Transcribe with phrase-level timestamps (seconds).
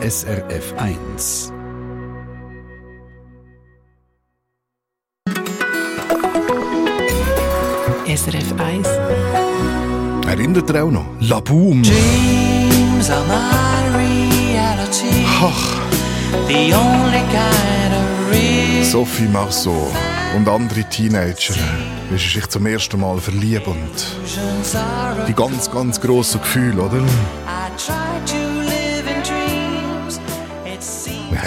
[0.00, 1.52] SRF 1.
[8.06, 8.88] SRF 1.
[10.28, 11.04] Erinnert ihr auch noch?
[11.20, 11.82] La Boom.
[11.82, 15.26] Dreams are my reality.
[15.42, 15.80] Ach,
[16.46, 18.84] The only kind of real.
[18.84, 19.90] Sophie Marceau
[20.36, 21.54] und andere Teenager.
[22.08, 23.18] Wie sie sich zum ersten Mal
[23.66, 23.90] und
[24.76, 27.02] are die ganz, ganz grossen Gefühle, oder?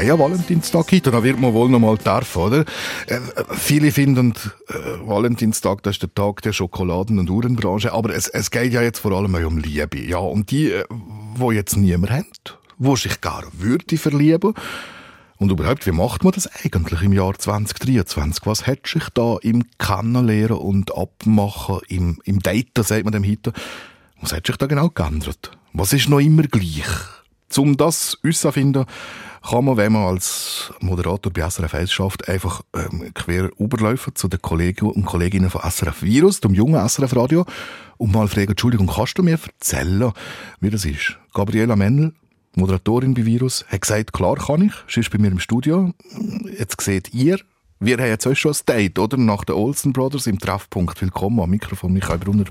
[0.02, 2.66] Haben ja Valentinstag heute, da wird man wohl noch mal dürfen, oder?
[3.06, 3.20] Äh,
[3.52, 4.34] viele finden,
[4.68, 4.74] äh,
[5.06, 9.00] Valentinstag, das ist der Tag der Schokoladen- und Uhrenbranche, aber es, es geht ja jetzt
[9.00, 10.00] vor allem um Liebe.
[10.00, 10.86] Ja, und die, äh,
[11.52, 14.54] jetzt niemand hat, wo sich gar würde verlieben.
[15.38, 18.46] Und überhaupt, wie macht man das eigentlich im Jahr 2023?
[18.46, 23.54] Was hat sich da im Kennenlernen und Abmachen, im, im Daten, sagt man dem heute,
[24.20, 25.52] was hat sich da genau geändert?
[25.74, 26.88] Was ist noch immer gleich?
[27.58, 28.86] Um das herauszufinden,
[29.42, 34.28] kann man, wenn man als Moderator bei SRF 1 schafft, einfach ähm, quer überlaufen zu
[34.28, 37.46] den Kollegen und Kolleginnen von SRF Virus, dem jungen SRF Radio,
[37.98, 40.12] und mal fragen, Entschuldigung, kannst du mir erzählen,
[40.60, 41.18] wie das ist?
[41.34, 42.14] Gabriela Mennel,
[42.56, 45.94] Moderatorin bei Virus, hat gesagt, klar kann ich, sie ist bei mir im Studio.
[46.58, 47.40] Jetzt seht ihr,
[47.80, 49.18] wir haben jetzt auch schon ein Date, oder?
[49.18, 51.02] Nach den Olsen Brothers im Treffpunkt.
[51.02, 52.46] Willkommen am Mikrofon, Michael Brunner.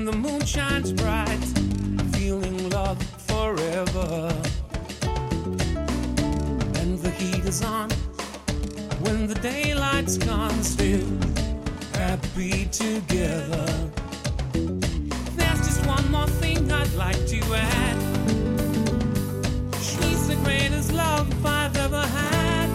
[0.00, 1.44] When the moon shines bright,
[2.14, 2.96] feeling love
[3.28, 4.32] forever.
[6.80, 7.90] And the heat is on,
[9.04, 11.06] when the daylight's gone, still
[11.92, 13.66] happy together.
[15.36, 18.00] There's just one more thing I'd like to add.
[19.82, 22.70] She's the greatest love I've ever had.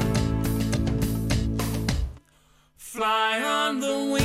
[2.78, 4.25] Fly on the wings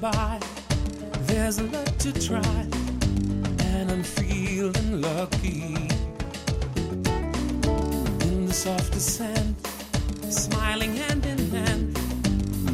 [0.00, 0.40] by,
[1.26, 2.66] there's a lot to try.
[3.72, 5.74] And I'm feeling lucky
[8.26, 9.56] in the softest sand,
[10.30, 11.98] smiling hand in hand.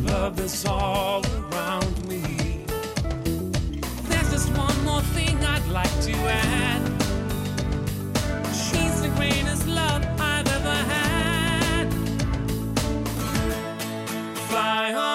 [0.07, 2.65] Love is all around me.
[4.09, 6.83] There's just one more thing I'd like to add.
[8.55, 11.93] She's the greatest love I've ever had.
[14.49, 15.06] Fly on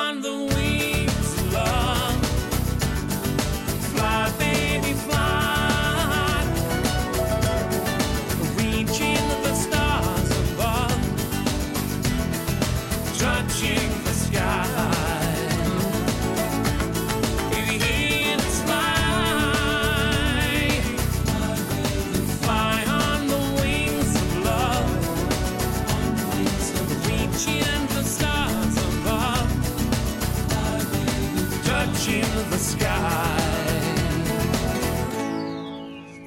[31.85, 32.21] touching
[32.51, 33.37] the sky.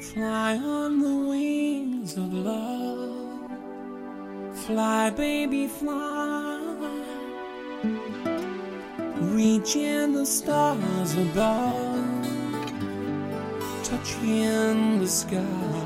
[0.01, 3.51] Fly on the wings of love.
[4.65, 6.59] Fly, baby, fly.
[9.37, 12.05] Reaching the stars above.
[13.85, 15.84] Touching the sky.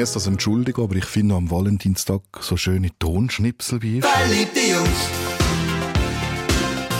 [0.00, 4.04] Muss das entschuldigen, aber ich finde am Valentinstag so schöne Tonschnipsel wie ich.
[4.04, 5.10] Verliebte Jungs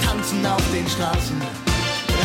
[0.04, 1.36] tanzen auf den Straßen,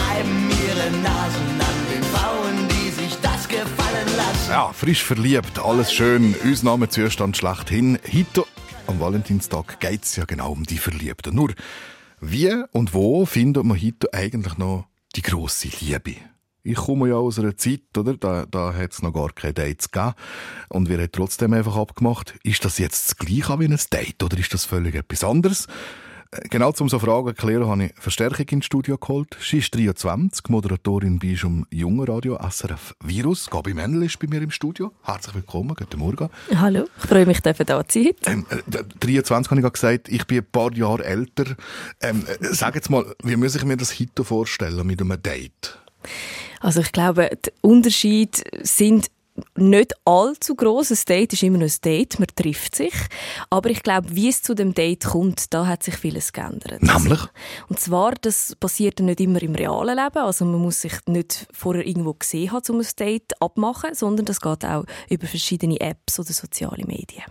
[0.10, 4.50] reiben ihre Nasen an den Frauen, die sich das gefallen lassen.
[4.50, 7.98] Ja, frisch verliebt, alles schön, Ausnahmezustand schlechthin.
[8.13, 8.44] Heute
[8.88, 11.36] am Valentinstag geht es ja genau um die Verliebten.
[11.36, 11.54] Nur,
[12.19, 16.16] wie und wo findet man heute eigentlich noch die grosse Liebe?
[16.68, 18.18] Ich komme ja aus einer Zeit, oder?
[18.18, 20.14] Da, da hat es noch gar keine Dates gegeben.
[20.70, 24.36] Und wir haben trotzdem einfach abgemacht, ist das jetzt das Gleiche wie ein Date oder
[24.40, 25.68] ist das völlig etwas anderes?
[26.32, 29.38] Äh, Genau zum so Fragen klären, habe ich Verstärkung ins Studio geholt.
[29.40, 33.48] Sie ist 23, Moderatorin bei um Junger Radio SRF Virus.
[33.48, 34.92] Gabi Mendel ist bei mir im Studio.
[35.04, 36.30] Herzlich willkommen, guten Morgen.
[36.56, 38.08] Hallo, ich freue mich, dass da zu sein.
[38.08, 38.32] heute.
[38.32, 41.46] Ähm, äh, d- 23 habe ich gerade gesagt, ich bin ein paar Jahre älter.
[42.02, 45.78] Ähm, äh, sag jetzt mal, wie muss ich mir das heute vorstellen mit einem Date?
[46.66, 49.12] Also ich glaube, die Unterschiede sind
[49.56, 50.90] nicht allzu groß.
[50.90, 52.94] Ein Date ist immer noch ein Date, man trifft sich.
[53.52, 56.82] Aber ich glaube, wie es zu dem Date kommt, da hat sich vieles geändert.
[56.82, 57.20] Nämlich?
[57.70, 60.18] Und zwar, das passiert nicht immer im realen Leben.
[60.18, 64.42] Also man muss sich nicht vorher irgendwo gesehen haben, um ein Date abmachen, sondern das
[64.42, 67.26] geht auch über verschiedene Apps oder soziale Medien.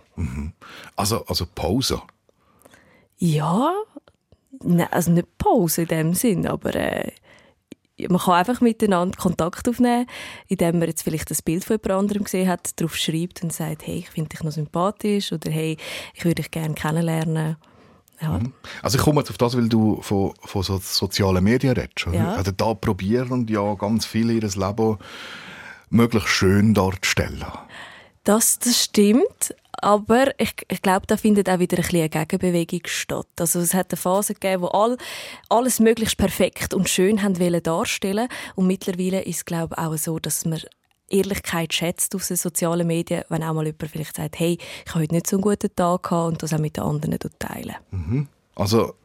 [0.95, 2.01] Also, also Pause.
[3.17, 3.73] Ja,
[4.91, 7.11] also nicht Pause in dem Sinn, aber äh,
[8.09, 10.07] man kann einfach miteinander Kontakt aufnehmen,
[10.47, 13.87] indem man jetzt vielleicht das Bild von jemand anderem gesehen hat, darauf schreibt und sagt,
[13.87, 15.77] hey, ich finde dich noch sympathisch oder hey,
[16.13, 17.57] ich würde dich gerne kennenlernen.
[18.21, 18.39] Ja.
[18.81, 22.07] Also ich komme jetzt auf das, weil du von, von so sozialen Medien redest.
[22.13, 22.33] Ja.
[22.33, 24.97] Also da probieren ja ganz viele ihr Leben
[25.89, 27.45] möglichst schön darzustellen.
[28.23, 32.81] Das, das stimmt, aber ich, ich glaube, da findet auch wieder ein bisschen eine Gegenbewegung
[32.85, 33.27] statt.
[33.39, 34.97] Also es hat eine Phase gegeben, wo all,
[35.49, 40.19] alles möglichst perfekt und schön haben wollen darstellen und mittlerweile ist es glaube auch so,
[40.19, 40.61] dass man
[41.09, 45.01] Ehrlichkeit schätzt auf den sozialen Medien, wenn auch mal jemand vielleicht sagt, hey, ich habe
[45.01, 47.75] heute nicht so einen guten Tag gehabt und das auch mit den anderen teilen.
[48.55, 48.95] Also,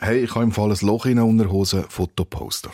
[0.00, 2.70] hey, ich habe im Fall ein Loch in der Unterhose Foto posten.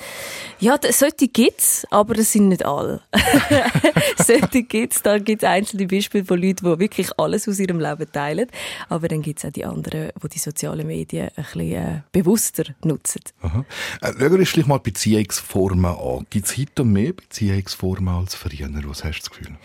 [0.58, 3.02] Ja, solche gibt's, aber das sind nicht alle.
[4.24, 8.48] solche gibt's, da gibt's einzelne Beispiele von Leuten, die wirklich alles aus ihrem Leben teilen.
[8.88, 13.20] Aber dann gibt's auch die anderen, die die sozialen Medien ein bisschen äh, bewusster nutzen.
[13.42, 13.64] Aha.
[14.00, 16.26] Äh, schauen wir uns mal Beziehungsformen an.
[16.30, 18.68] Gibt es heute mehr Beziehungsformen als früher?
[18.86, 19.56] Was hast du das Gefühl?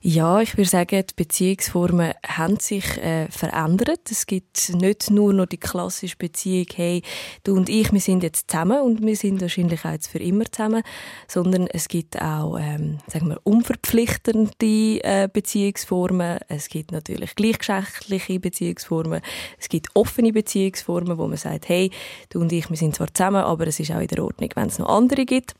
[0.00, 4.10] Ja, ich würde sagen, die Beziehungsformen haben sich äh, verändert.
[4.10, 7.02] Es gibt nicht nur noch die klassische Beziehung, hey,
[7.44, 10.44] du und ich, wir sind jetzt zusammen und wir sind wahrscheinlich auch jetzt für immer
[10.50, 10.82] zusammen,
[11.26, 16.38] sondern es gibt auch, ähm, sagen wir, unverpflichtende äh, Beziehungsformen.
[16.48, 19.20] Es gibt natürlich gleichgeschlechtliche Beziehungsformen.
[19.58, 21.90] Es gibt offene Beziehungsformen, wo man sagt, hey,
[22.30, 24.68] du und ich, wir sind zwar zusammen, aber es ist auch in der Ordnung, wenn
[24.68, 25.54] es noch andere gibt.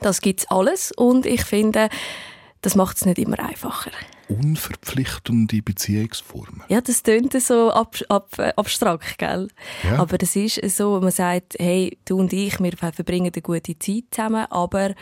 [0.00, 1.88] Das gibt's alles und ich finde,
[2.62, 3.92] das macht es nicht immer einfacher.
[4.28, 6.62] Unverpflichtende Beziehungsformen.
[6.68, 9.48] Ja, das klingt so ab, ab, äh, abstrakt, gell?
[9.84, 9.98] Ja.
[9.98, 14.04] Aber das ist so, man sagt, hey, du und ich, wir verbringen eine gute Zeit
[14.10, 14.94] zusammen, aber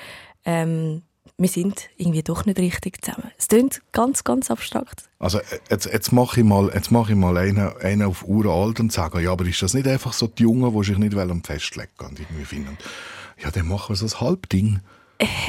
[0.44, 1.02] ähm,
[1.36, 3.30] wir sind irgendwie doch nicht richtig zusammen.
[3.38, 5.08] Es klingt ganz, ganz abstrakt.
[5.18, 8.78] Also äh, jetzt, jetzt mache ich mal, jetzt mache ich mal einen, einen auf uralt
[8.80, 11.42] und sage, ja, aber ist das nicht einfach so die Jungen, die sich nicht wollen
[11.42, 12.78] festlegen und irgendwie finden,
[13.42, 14.80] ja, dann machen wir so ein Halbding.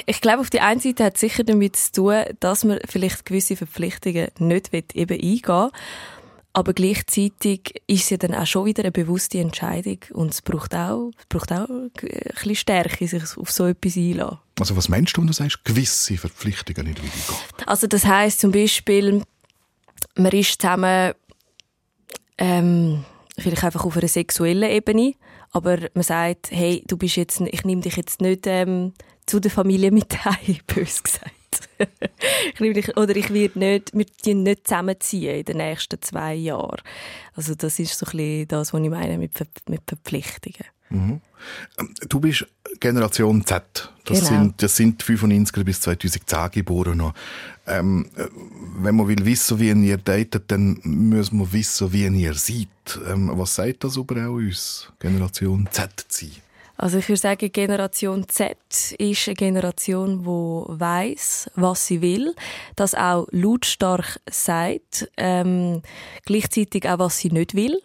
[0.05, 3.25] Ich glaube, auf die einen Seite hat es sicher damit zu tun, dass man vielleicht
[3.25, 5.71] gewisse Verpflichtungen nicht will, eben eingehen
[6.55, 10.73] aber gleichzeitig ist es ja dann auch schon wieder eine bewusste Entscheidung und es braucht
[10.73, 14.39] auch, es braucht auch ein bisschen Stärke, sich auf so etwas einzulassen.
[14.57, 17.67] Also was meinst du, wenn du sagst, gewisse Verpflichtungen nicht weitergehen?
[17.67, 19.21] Also das heißt zum Beispiel,
[20.15, 21.11] man ist zusammen
[22.37, 23.03] ähm,
[23.37, 25.15] vielleicht einfach auf einer sexuellen Ebene,
[25.51, 28.93] aber man sagt, hey, du bist jetzt, ich nehme dich jetzt nicht ähm,
[29.25, 31.31] zu der Familie mit heim, bös gesagt.
[32.59, 36.81] ich oder ich werde nicht, wir ziehen nicht zusammenziehen in den nächsten zwei Jahren.
[37.33, 40.65] Also das ist so ein bisschen das, was ich meine mit, Ver mit Verpflichtungen.
[40.91, 41.21] Ähm,
[42.07, 42.45] Du bist
[42.79, 43.91] Generation Z.
[44.05, 44.29] Das, Genau.
[44.29, 47.13] sind, das sind 95er bis 2010 Geborene.
[47.67, 48.25] Ähm, äh,
[48.77, 52.67] wenn man will wissen, wie ihr datet, dann muss man wissen, wie ihr seid.
[53.07, 56.35] Ähm, was sagt das über uns, Generation Z zu sein?
[56.77, 58.57] Also ich würde sagen, Generation Z
[58.97, 62.35] ist eine Generation, die weiß, was sie will,
[62.75, 65.81] das auch lautstark sagt, ähm,
[66.25, 67.81] gleichzeitig auch, was sie nicht will.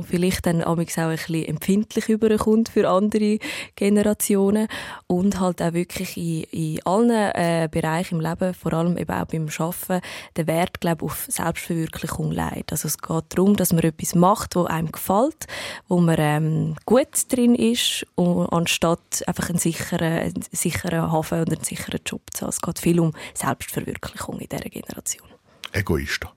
[0.00, 3.38] Und vielleicht dann auch ein bisschen empfindlich überkommt für andere
[3.76, 4.66] Generationen.
[5.06, 9.26] Und halt auch wirklich in, in allen äh, Bereichen im Leben, vor allem eben auch
[9.26, 10.00] beim Arbeiten,
[10.38, 12.72] den Wert, glaube auf Selbstverwirklichung legt.
[12.72, 15.46] Also es geht darum, dass man etwas macht, wo einem gefällt,
[15.86, 21.52] wo man ähm, gut drin ist, und, anstatt einfach einen sicheren, einen sicheren Hafen oder
[21.52, 22.48] einen sicheren Job zu haben.
[22.48, 25.28] Es geht viel um Selbstverwirklichung in dieser Generation.
[25.72, 26.30] Egoisten.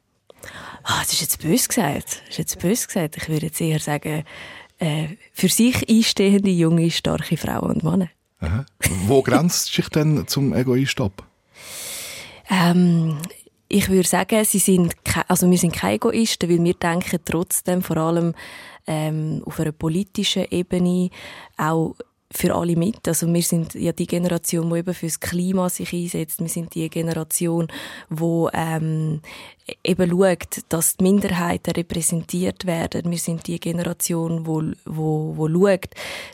[0.83, 2.21] Ah, das ist jetzt bös gesagt.
[2.21, 3.17] Das ist jetzt bös gesagt.
[3.17, 4.23] Ich würde jetzt eher sagen,
[4.79, 8.09] äh, für sich einstehende, junge, starke Frauen und Männer.
[8.39, 8.65] Aha.
[9.05, 11.23] Wo grenzt sich denn zum Egoist ab?
[12.49, 13.17] Ähm,
[13.69, 14.93] ich würde sagen, sie sind
[15.27, 18.33] also wir sind keine Egoisten, weil wir denken trotzdem vor allem
[18.85, 21.09] ähm, auf einer politischen Ebene
[21.57, 21.95] auch
[22.33, 23.07] für alle mit.
[23.07, 26.39] Also wir sind ja die Generation, die eben fürs Klima sich einsetzt.
[26.39, 27.67] Wir sind die Generation,
[28.09, 29.21] wo ähm,
[29.83, 33.09] eben schaut, dass die Minderheiten repräsentiert werden.
[33.09, 35.89] Wir sind die Generation, wo wo, wo schaut,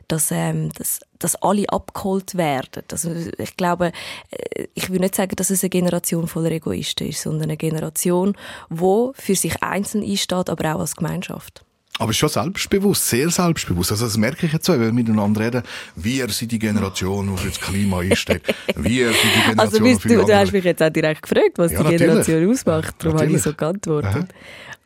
[0.08, 2.84] dass, ähm, dass dass alle abgeholt werden.
[2.92, 3.92] Also ich glaube,
[4.32, 8.36] äh, ich will nicht sagen, dass es eine Generation voller Egoisten ist, sondern eine Generation,
[8.70, 11.66] wo für sich einzeln einsteht, aber auch als Gemeinschaft.
[12.00, 13.92] Aber schon selbstbewusst, sehr selbstbewusst.
[13.92, 15.64] Also das merke ich jetzt so, wenn wir miteinander reden.
[15.98, 18.42] Wir sind die Generation, die für das Klima einsteht.
[18.76, 21.58] Wir sind die Generation, Also die bist du, du hast mich jetzt auch direkt gefragt,
[21.58, 22.02] was Ja, die natürlich.
[22.26, 22.96] Generation ausmacht.
[23.00, 23.44] Darum habe ich Natürlich.
[23.44, 24.28] so geantwortet.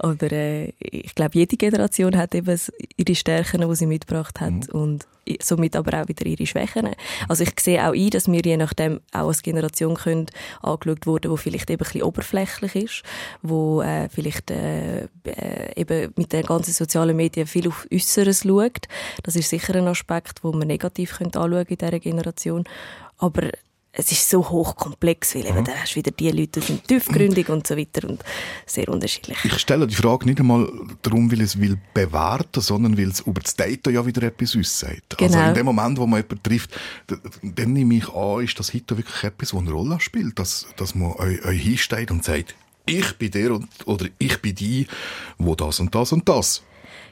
[0.03, 2.59] Oder äh, ich glaube, jede Generation hat eben
[2.97, 4.79] ihre Stärken, die sie mitgebracht hat Mhm.
[4.81, 5.07] und
[5.41, 6.89] somit aber auch wieder ihre Schwächen.
[7.29, 10.25] Also ich sehe auch ein, dass wir je nachdem auch als Generation können
[10.61, 13.03] angeschaut wurden, wo vielleicht eben ein bisschen oberflächlich ist,
[13.41, 18.87] wo äh, vielleicht äh, äh, eben mit den ganzen sozialen Medien viel auf Äußeres schaut.
[19.23, 22.65] Das ist sicher ein Aspekt, wo man negativ könnte anschauen in dieser Generation.
[23.17, 23.49] Aber
[23.95, 27.47] es ist so hochkomplex, weil eben, da hast du wieder die Leute, die sind tiefgründig
[27.49, 28.23] und so weiter und
[28.65, 29.37] sehr unterschiedlich.
[29.43, 30.67] Ich stelle die Frage nicht einmal
[31.03, 35.21] darum, weil es will bewerten, sondern weil es über das Data ja wieder etwas aussagt.
[35.21, 35.47] Also Genau.
[35.49, 36.71] in dem Moment, wo man jemanden trifft,
[37.43, 40.95] dann nehme ich an, ist das heute wirklich etwas, das eine Rolle spielt, dass, dass
[40.95, 42.55] man euch, euch hinsteht und sagt,
[42.87, 44.87] ich bin der und, oder ich bin die,
[45.37, 46.63] wo das und das und das.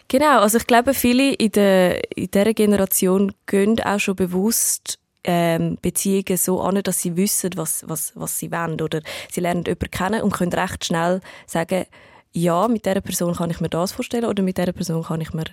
[0.07, 5.78] Genau, also ich glaube, viele in, der, in dieser Generation gehen auch schon bewusst ähm,
[5.82, 8.82] Beziehungen so an, dass sie wissen, was, was, was sie wollen.
[8.82, 9.01] Oder
[9.32, 11.86] sie lernen jemanden kennen und können recht schnell sagen,
[12.34, 15.34] ja, mit dieser Person kann ich mir das vorstellen oder mit dieser Person kann ich
[15.34, 15.46] mir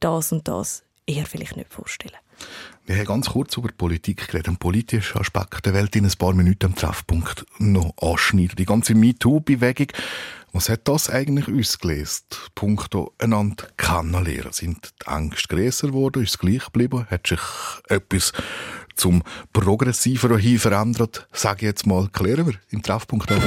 [0.00, 2.16] das und das eher vielleicht nicht vorstellen.
[2.84, 6.34] Wir haben ganz kurz über Politik geredet, einen politischen Aspekt der Welt in ein paar
[6.34, 8.56] Minuten am Treffpunkt noch anschneiden.
[8.56, 9.88] Die ganze MeToo-Bewegung,
[10.52, 12.50] was hat das eigentlich ausgelöst?
[12.54, 14.52] Punkto einander kennenlernen.
[14.52, 16.22] Sind die Ängste grösser geworden?
[16.22, 17.06] Ist es gleich geblieben?
[17.10, 17.40] Hat sich
[17.88, 18.32] etwas
[18.96, 19.22] zum
[19.52, 21.28] Progressiveren hin verändert?
[21.32, 23.44] Sag ich jetzt mal, klären wir im Treffpunkt auf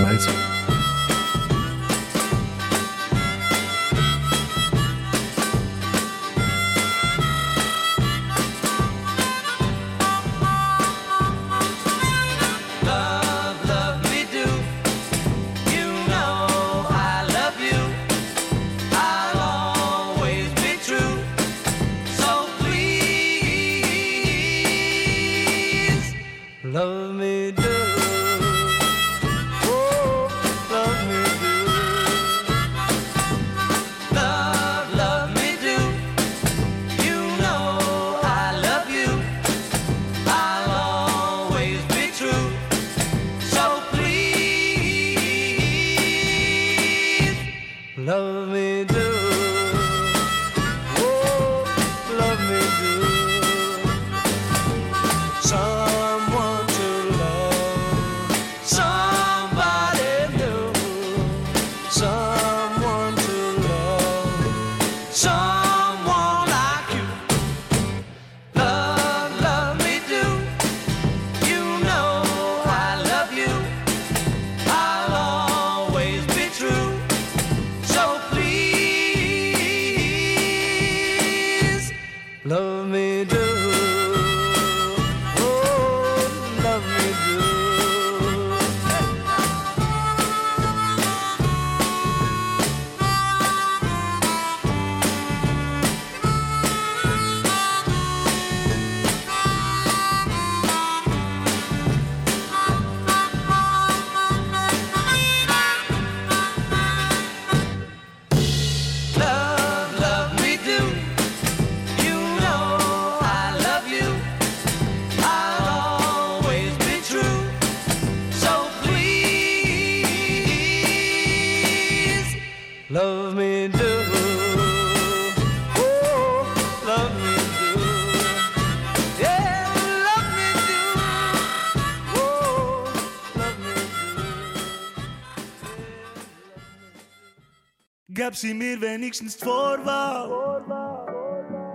[138.40, 140.30] sie mir wenigstens die Vorwahl.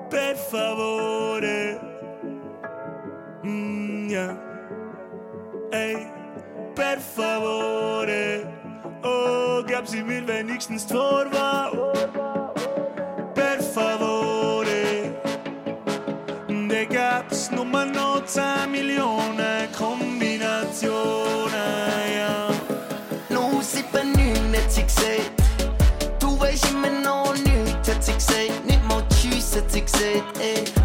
[0.08, 1.80] Per favore.
[3.42, 4.36] Mm, yeah.
[5.70, 6.06] Ey,
[6.74, 8.46] per favore.
[9.02, 11.92] Oh, gab sie mir wenigstens die Vorwahl.
[13.34, 15.14] Per favore.
[16.48, 21.50] Da gab's nur noch 10 Millionen Kombinationen,
[22.16, 22.48] ja.
[23.28, 25.33] 079 hat sie gesagt.
[29.54, 30.83] Nichts, hat sie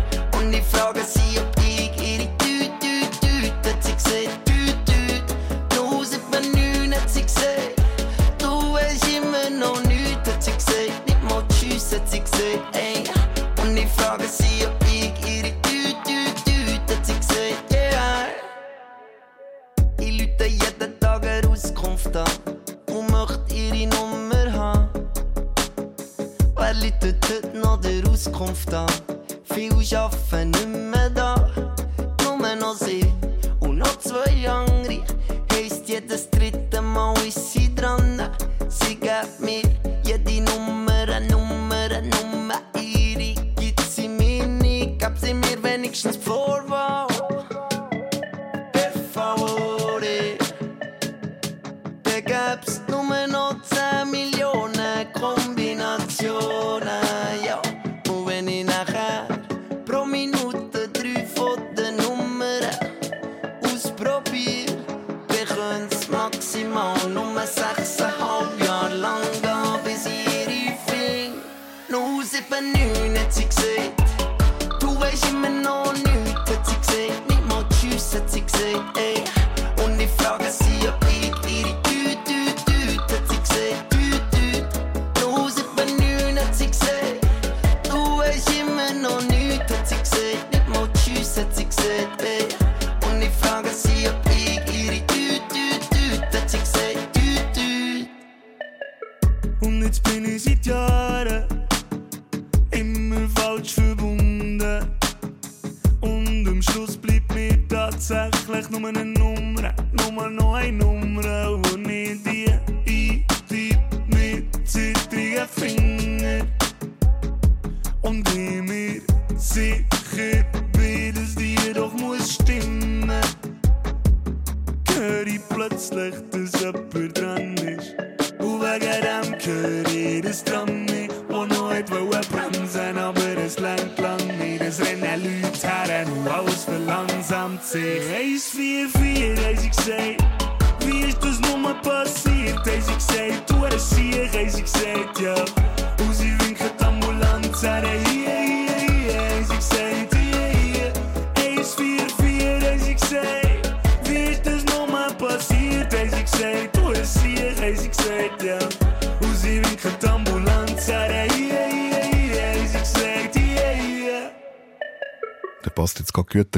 [75.29, 75.35] gesagt.
[75.35, 77.29] Du weisst immer noch nichts, hat sie gesagt.
[77.29, 79.18] Nicht mal Tschüss, hat sie gesagt, ey.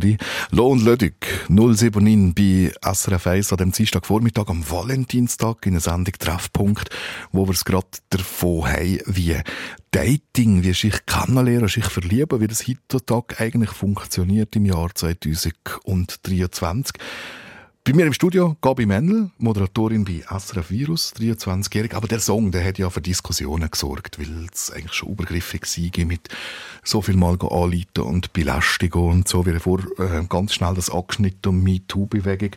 [0.02, 0.18] Rein.
[0.52, 6.14] Lo und Lödig, 079 bei SRF 1 an dem Dienstagvormittag am Valentinstag in einer Sendung
[6.18, 6.90] Treffpunkt,
[7.32, 9.38] wo wir es gerade davon haben, wie
[9.92, 16.96] Dating, wie sich kennenlernen, sich verlieben, wie das heutzutage eigentlich funktioniert im Jahr 2023.
[17.84, 21.96] Bei mir im Studio Gabi Mendel, Moderatorin bei SRF Virus, 23-jährig.
[21.96, 26.06] Aber der Song, der hat ja für Diskussionen gesorgt, weil es eigentlich schon übergriffig war
[26.06, 26.30] mit
[26.84, 29.48] so viel mal anleiten und belästigen und so.
[29.48, 32.52] wie vor äh, ganz schnell das angeschnitten und MeToo-Bewegung.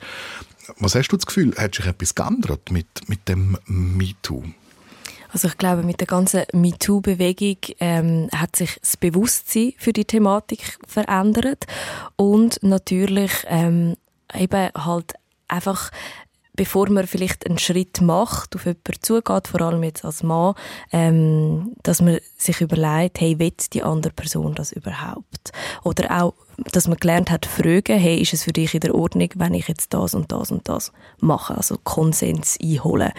[0.78, 4.44] Was hast du das Gefühl, hat sich etwas geändert mit, mit dem MeToo?
[5.30, 10.78] Also ich glaube, mit der ganzen MeToo-Bewegung ähm, hat sich das Bewusstsein für die Thematik
[10.86, 11.64] verändert
[12.16, 13.96] und natürlich ähm,
[14.32, 15.14] eben halt
[15.48, 15.90] einfach
[16.56, 20.54] bevor man vielleicht einen Schritt macht, auf jemanden zugeht, vor allem jetzt als Mann,
[20.92, 25.52] ähm, dass man sich überlegt, hey, will die andere Person das überhaupt?
[25.82, 26.34] Oder auch,
[26.72, 29.66] dass man gelernt hat, fragen, hey, ist es für dich in der Ordnung, wenn ich
[29.66, 31.56] jetzt das und das und das mache?
[31.56, 33.12] Also Konsens einholen.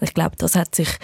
[0.00, 0.98] Ich glaube, das hat sich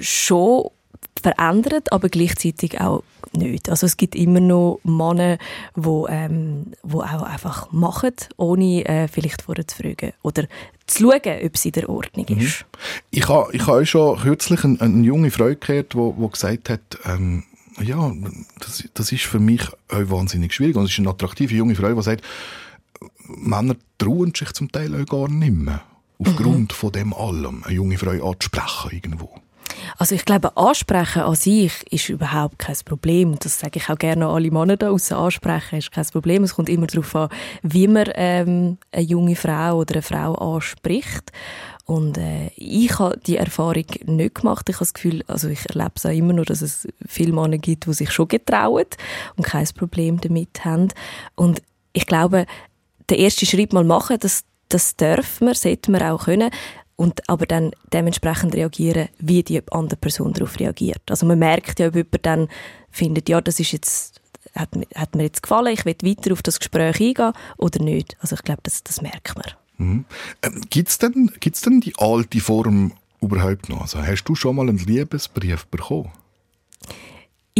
[0.00, 0.70] schon
[1.20, 3.68] verändert, aber gleichzeitig auch nicht.
[3.68, 5.38] Also es gibt immer noch Männer,
[5.74, 10.44] wo, ähm, wo auch einfach machen, ohne äh, vielleicht vorher zu fragen oder
[10.86, 12.64] zu schauen, ob es in der Ordnung ist.
[13.10, 16.70] Ich habe ich ha schon kürzlich eine, eine junge Frau gehört, die wo, wo gesagt
[16.70, 17.44] hat, ähm,
[17.82, 18.12] ja,
[18.60, 20.76] das, das ist für mich auch wahnsinnig schwierig.
[20.76, 22.24] Und es ist eine attraktive junge Frau, die sagt,
[23.26, 25.82] Männer trauen sich zum Teil auch gar nicht mehr.
[26.18, 29.30] Aufgrund von dem allem, eine junge Frau anzusprechen irgendwo.
[29.96, 33.38] Also ich glaube, ansprechen an sich ist überhaupt kein Problem.
[33.38, 35.14] Das sage ich auch gerne an alle Männer da draussen.
[35.14, 36.44] Ansprechen ist kein Problem.
[36.44, 37.28] Es kommt immer darauf an,
[37.62, 41.32] wie man ähm, eine junge Frau oder eine Frau anspricht.
[41.84, 44.68] Und äh, ich habe die Erfahrung nicht gemacht.
[44.68, 47.56] Ich habe das Gefühl, also ich erlebe es auch immer noch, dass es viele Männer
[47.56, 48.84] gibt, die sich schon getrauen
[49.36, 50.88] und kein Problem damit haben.
[51.34, 51.62] Und
[51.94, 52.44] ich glaube,
[53.08, 56.50] den ersten Schritt mal machen, das, das darf man, sollte man auch können.
[56.98, 61.02] Und aber dann dementsprechend reagieren, wie die andere Person darauf reagiert.
[61.08, 62.48] Also man merkt ja, ob jemand dann
[62.90, 64.20] findet, ja, das ist jetzt,
[64.52, 68.16] hat, hat mir jetzt gefallen, ich will weiter auf das Gespräch eingehen oder nicht.
[68.20, 69.46] Also ich glaube, das, das merkt man.
[69.76, 70.04] Mhm.
[70.42, 73.82] Ähm, gibt's denn, gibt's denn die alte Form überhaupt noch?
[73.82, 76.10] Also hast du schon mal einen Liebesbrief bekommen?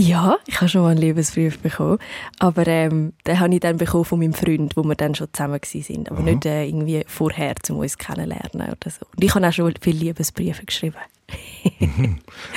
[0.00, 1.98] Ja, ich habe schon mal einen Liebesbrief bekommen,
[2.38, 5.58] aber ähm, den habe ich dann bekommen von meinem Freund, wo wir dann schon zusammen
[5.64, 9.04] sind, aber nicht äh, irgendwie vorher, um uns kennenlernen oder so.
[9.16, 10.94] Und ich habe auch schon viele Liebesbriefe geschrieben.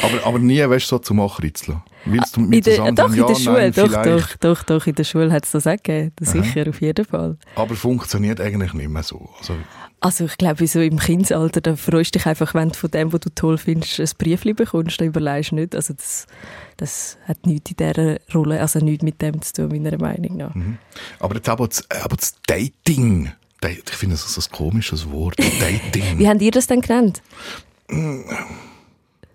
[0.03, 1.81] Aber, aber nie, weißt du, so zum Achritzeln.
[2.05, 4.03] Willst du mit Ah, In der, zusammen doch, sagen, in der ja, Schule, nein, doch,
[4.03, 6.11] doch, doch, doch, in der Schule hat es das auch gegeben.
[6.17, 7.37] Das Sicher, auf jeden Fall.
[7.55, 9.29] Aber funktioniert eigentlich nicht mehr so.
[9.39, 9.55] Also,
[10.03, 13.13] Also ich glaube, so im Kindesalter, da freust du dich einfach, wenn du von dem,
[13.13, 15.75] was du toll findest, ein Briefchen bekommst, dann überlegst du nicht.
[15.75, 16.25] Also das,
[16.77, 20.55] das hat nichts in dieser Rolle, also nichts mit dem zu tun, meiner Meinung nach.
[21.19, 25.37] aber jetzt aber das, aber das Dating, Da- ich finde das so ein komisches Wort,
[25.59, 26.17] Dating.
[26.17, 27.21] Wie habt ihr das denn genannt?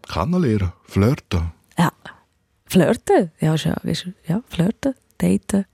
[0.08, 1.52] Kennenlernen, flirten.
[1.78, 1.92] Ja,
[2.66, 3.30] flirten.
[3.40, 5.64] Ja, ist ja, ist, ja flirten, daten,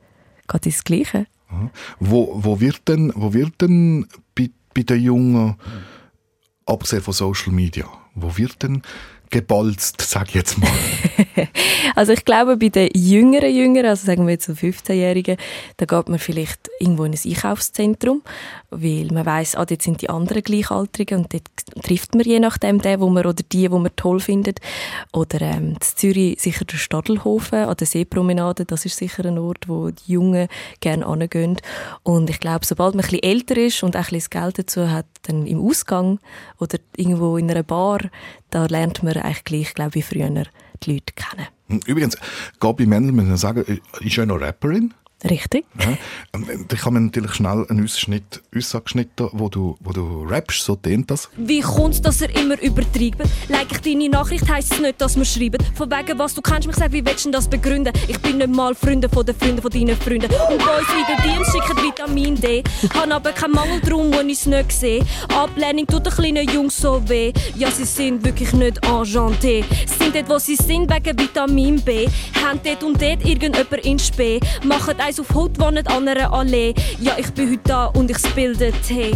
[0.49, 1.27] geht ins Gleiche.
[2.01, 4.07] Wo, wo wird denn, wo wird denn
[4.75, 5.57] bei, den Jungen,
[6.67, 8.83] abgesehen von Social Media, wo wird denn
[9.33, 10.71] gebalzt, sag ich jetzt mal?
[11.95, 15.37] Also ich glaube, bei den jüngeren Jüngeren, also sagen wir jetzt so 15-Jährigen,
[15.77, 18.23] da geht man vielleicht irgendwo in ein Einkaufszentrum,
[18.71, 22.81] weil man weiß, ah, dort sind die anderen Gleichaltrigen und dort trifft man je nachdem
[22.81, 24.61] den, wo man oder die, wo man toll findet.
[25.13, 29.69] Oder ähm, in Zürich sicher der Stadelhofen an der Seepromenade, das ist sicher ein Ort,
[29.69, 30.49] wo die Jungen
[30.81, 31.59] gerne hingehen.
[32.03, 34.59] Und ich glaube, sobald man ein bisschen älter ist und auch ein bisschen das Geld
[34.59, 36.19] dazu hat, dann im Ausgang
[36.59, 38.01] oder irgendwo in einer Bar,
[38.51, 41.83] da lernt man eigentlich gleich, glaube ich, wie früher die Leute kennen.
[41.87, 42.17] Übrigens,
[42.61, 44.93] Gabi Mendel, muss man sagen, ist ja noch Rapperin.
[45.29, 45.65] Richtig?
[45.79, 45.97] Ja?
[46.33, 50.75] Und Ich habe mir natürlich schnell einen Ausschnitt, ausgeschnitten, wo du, wo du rappst, so
[50.75, 51.29] tönt das.
[51.37, 53.23] Wie kommt's, dass er immer übertreibt?
[53.49, 55.59] Like ich deine Nachricht, heisst es nicht, dass wir schreiben.
[55.75, 57.93] Von wegen was, du kannst mich sagen, wie willst du das begründen?
[58.09, 60.27] Ich bin nicht mal Freunde von den Freunden von deinen Freunden.
[60.51, 62.65] Und Boys wie der Dienst schicken Vitamin D.
[62.95, 65.05] Han aber keinen Mangel drum, wo ich's nicht sehe.
[65.29, 67.33] Ablehnung tut den kleinen Jungs so weh.
[67.57, 69.65] Ja, sie sind wirklich nicht enchanté.
[69.87, 72.09] Sind dort, wo sie sind, wegen Vitamin B.
[72.43, 74.41] Haben dort und dort irgendjemand in Spee.
[74.65, 76.75] Machen eins auf Haut, wohnen an einer Allee.
[76.99, 79.13] Ja, ich bin heute da und ich bilde Tee.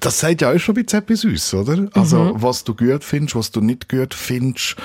[0.00, 1.88] Das sagt ja auch schon ein bisschen etwas aus, oder?
[1.94, 4.76] Also, was du gut findest, was du nicht gut findest.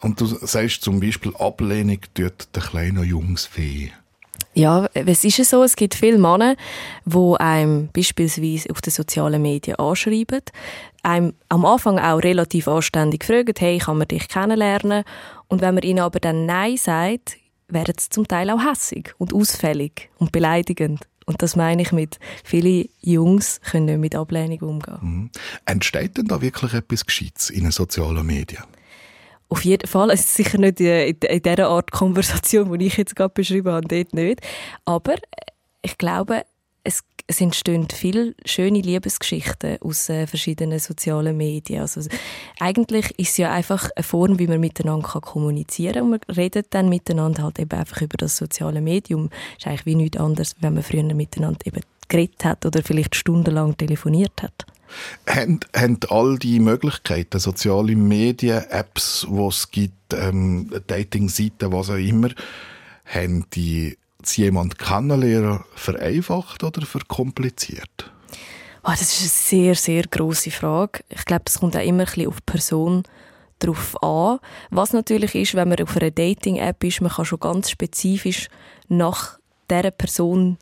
[0.00, 3.90] Und du sagst zum Beispiel, Ablehnung tut den kleinen Jungs weh.
[4.54, 6.54] Ja, es ist ja so, es gibt viele Männer,
[7.04, 10.42] die einem beispielsweise auf den sozialen Medien anschreiben,
[11.02, 15.04] einem am Anfang auch relativ anständig fragen, hey, kann man dich kennenlernen?
[15.48, 17.39] Und wenn man ihnen aber dann Nein sagt,
[17.72, 21.00] werden sie zum Teil auch hässig und ausfällig und beleidigend.
[21.26, 25.30] Und das meine ich mit, viele Jungs können nicht mit Ablehnung umgehen.
[25.64, 28.64] Entsteht denn da wirklich etwas Gescheites in den sozialen Medien?
[29.48, 30.10] Auf jeden Fall.
[30.10, 33.72] Es ist sicher nicht in, in, in dieser Art Konversation, die ich jetzt gerade beschrieben
[33.72, 34.40] habe, dort nicht.
[34.84, 35.18] Aber äh,
[35.82, 36.44] ich glaube,
[36.84, 41.82] es, es entstehen viele schöne Liebesgeschichten aus äh, verschiedenen sozialen Medien.
[41.82, 42.02] Also,
[42.58, 46.02] eigentlich ist es ja einfach eine Form, wie man miteinander kann kommunizieren kann.
[46.04, 49.28] Und man redet dann miteinander halt eben einfach über das soziale Medium.
[49.28, 53.14] Das ist eigentlich wie nichts anderes, wenn man früher miteinander eben geredet hat oder vielleicht
[53.14, 54.66] stundenlang telefoniert hat.
[55.28, 61.94] Haben, haben all die Möglichkeiten, soziale Medien, Apps, die es gibt, ähm, Dating-Seiten, was auch
[61.94, 62.30] immer,
[63.04, 68.12] haben die das jemand kennenlernen vereinfacht oder verkompliziert?
[68.82, 71.04] Oh, das ist eine sehr, sehr grosse Frage.
[71.10, 73.02] Ich glaube, das kommt auch immer ein bisschen auf die Person
[73.58, 74.38] drauf an.
[74.70, 78.48] Was natürlich ist, wenn man auf einer Dating-App ist, man kann schon ganz spezifisch
[78.88, 79.38] nach
[79.70, 80.58] dieser Person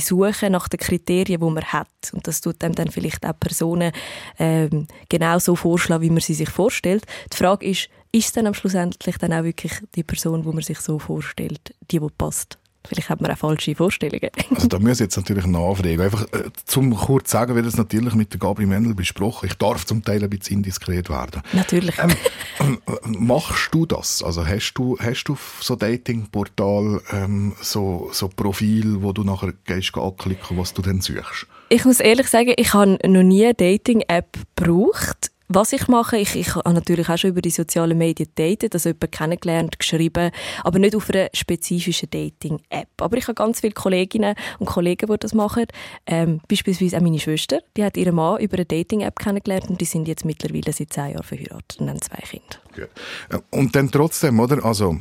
[0.00, 1.88] suchen, nach den Kriterien, die man hat.
[2.12, 3.92] Und das tut einem dann vielleicht auch Personen
[4.38, 7.04] ähm, genau so vorschlagen, wie man sie sich vorstellt.
[7.32, 10.62] Die Frage ist, ist es dann am Schlussendlich dann auch wirklich die Person, die man
[10.62, 12.58] sich so vorstellt, die, die passt?
[12.86, 14.30] Vielleicht hat man auch falsche Vorstellungen.
[14.54, 16.00] Also da muss ich jetzt natürlich nachfragen.
[16.00, 19.46] Einfach äh, zum kurz sagen, wird es natürlich mit der Mendel besprochen.
[19.46, 21.42] Ich darf zum Teil ein bisschen indiskret werden.
[21.52, 21.96] Natürlich.
[21.98, 24.22] Ähm, äh, machst du das?
[24.22, 29.52] Also hast du, hast du auf so Datingportal ähm, so, so Profil, wo du nachher
[29.64, 31.46] gehst anklicken, was du dann suchst?
[31.68, 35.31] Ich muss ehrlich sagen, ich habe noch nie eine Dating-App gebraucht.
[35.54, 38.88] Was ich mache, ich, ich habe natürlich auch schon über die sozialen Medien datet, also
[38.88, 40.30] jemanden kennengelernt, geschrieben,
[40.64, 42.88] aber nicht auf einer spezifischen Dating-App.
[42.98, 45.66] Aber ich habe ganz viele Kolleginnen und Kollegen, die das machen.
[46.06, 49.84] Ähm, beispielsweise auch meine Schwester, die hat ihren Mann über eine Dating-App kennengelernt und die
[49.84, 52.88] sind jetzt mittlerweile seit zehn Jahren verheiratet und haben zwei Kinder.
[53.28, 54.64] Äh, Und dann trotzdem, oder?
[54.64, 54.96] Also,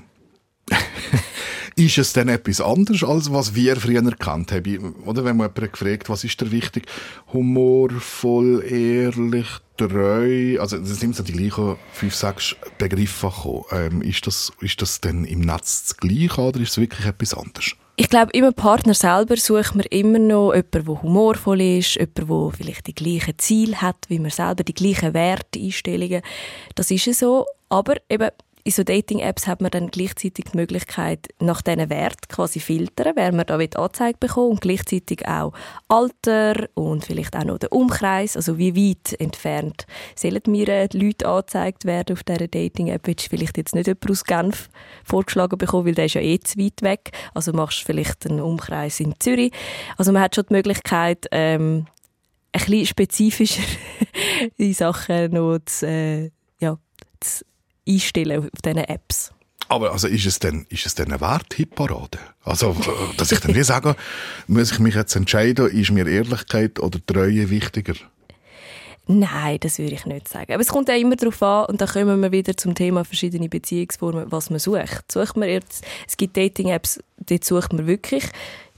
[1.82, 4.96] ist es denn etwas anderes, als was wir früher erkannt haben?
[5.06, 6.86] Oder wenn man jemanden gefragt, was ist dir wichtig?
[7.34, 10.60] Humorvoll, ehrlich, treu.
[10.60, 13.64] Also, es sind so die gleichen fünf, sechs Begriffe gekommen.
[13.72, 17.34] Ähm, ist, das, ist das denn im Netz das Gleiche oder ist es wirklich etwas
[17.34, 17.76] anderes?
[17.98, 22.52] Ich glaube, im Partner selber sucht man immer noch jemanden, der humorvoll ist, jemanden, der
[22.58, 26.22] vielleicht die gleichen Ziele hat, wie man selber, die gleichen Werte, Einstellungen.
[26.76, 27.46] Das ist ja so.
[27.70, 28.30] Aber eben,
[28.64, 33.34] in so Dating-Apps hat man dann gleichzeitig die Möglichkeit, nach diesen Wert quasi filtern, wer
[33.34, 35.54] man da angezeigt bekommen und gleichzeitig auch
[35.88, 41.00] Alter und vielleicht auch noch der Umkreis, also wie weit entfernt sollen mir äh, die
[41.00, 43.08] Leute angezeigt werden auf dieser Dating-App.
[43.08, 44.70] Willst du vielleicht jetzt nicht jemanden aus Genf
[45.04, 48.42] vorgeschlagen bekommen, weil der ist ja eh zu weit weg, also machst du vielleicht einen
[48.42, 49.52] Umkreis in Zürich.
[49.98, 51.88] Also man hat schon die Möglichkeit, ähm,
[52.54, 53.64] ein bisschen spezifischer
[54.58, 56.78] die Sachen noch zu, äh, ja,
[57.20, 57.46] zu
[57.88, 59.32] einstellen auf diesen Apps.
[59.68, 62.20] Aber also ist es denn, ist es denn eine Wert-Hitparade?
[62.44, 62.76] Also,
[63.18, 63.96] dass ich dann wie sage,
[64.48, 67.94] muss ich mich jetzt entscheiden, ist mir Ehrlichkeit oder Treue wichtiger?
[69.08, 70.54] Nein, das würde ich nicht sagen.
[70.54, 73.50] Aber es kommt ja immer darauf an, und da kommen wir wieder zum Thema verschiedene
[73.50, 75.12] Beziehungsformen, was man sucht.
[75.12, 78.26] Sucht man jetzt, es gibt Dating-Apps, dort sucht man wirklich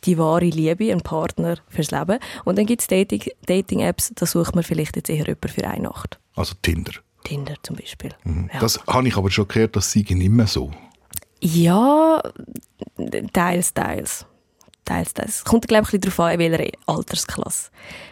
[0.05, 2.19] die wahre Liebe, einen Partner fürs Leben.
[2.45, 5.83] Und dann gibt es Dating- Dating-Apps, da sucht man vielleicht jetzt eher jemanden für eine
[5.83, 6.19] Nacht.
[6.35, 6.91] Also Tinder.
[7.23, 8.11] Tinder zum Beispiel.
[8.25, 8.59] Ja.
[8.59, 10.71] Das habe ich aber schon gehört, das sei nicht mehr so.
[11.41, 12.21] Ja,
[13.33, 14.25] teils, teils.
[14.85, 15.35] Teils, teils.
[15.37, 17.71] Es kommt, glaube ich, ein bisschen darauf an, in welcher Altersklasse.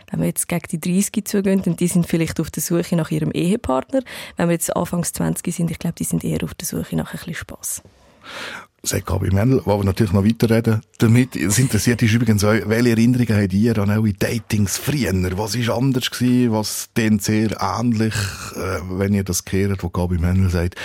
[0.09, 3.11] Wenn wir jetzt gegen die 30 zugehen, dann die sind vielleicht auf der Suche nach
[3.11, 4.01] ihrem Ehepartner.
[4.37, 7.13] Wenn wir jetzt Anfangs 20 sind, ich glaube, die sind eher auf der Suche nach
[7.13, 7.81] ein bisschen Spass.
[8.83, 10.81] Sagt Gabi Mendel, wo wir natürlich noch weiterreden.
[10.97, 15.13] Damit es interessiert ist übrigens auch, welche Erinnerungen habt ihr an eure Datings früher?
[15.37, 16.51] Was war anders gewesen?
[16.51, 18.15] Was denn sehr ähnlich,
[18.55, 20.75] äh, wenn ihr das kehrt, wo Gabi Mendel sagt?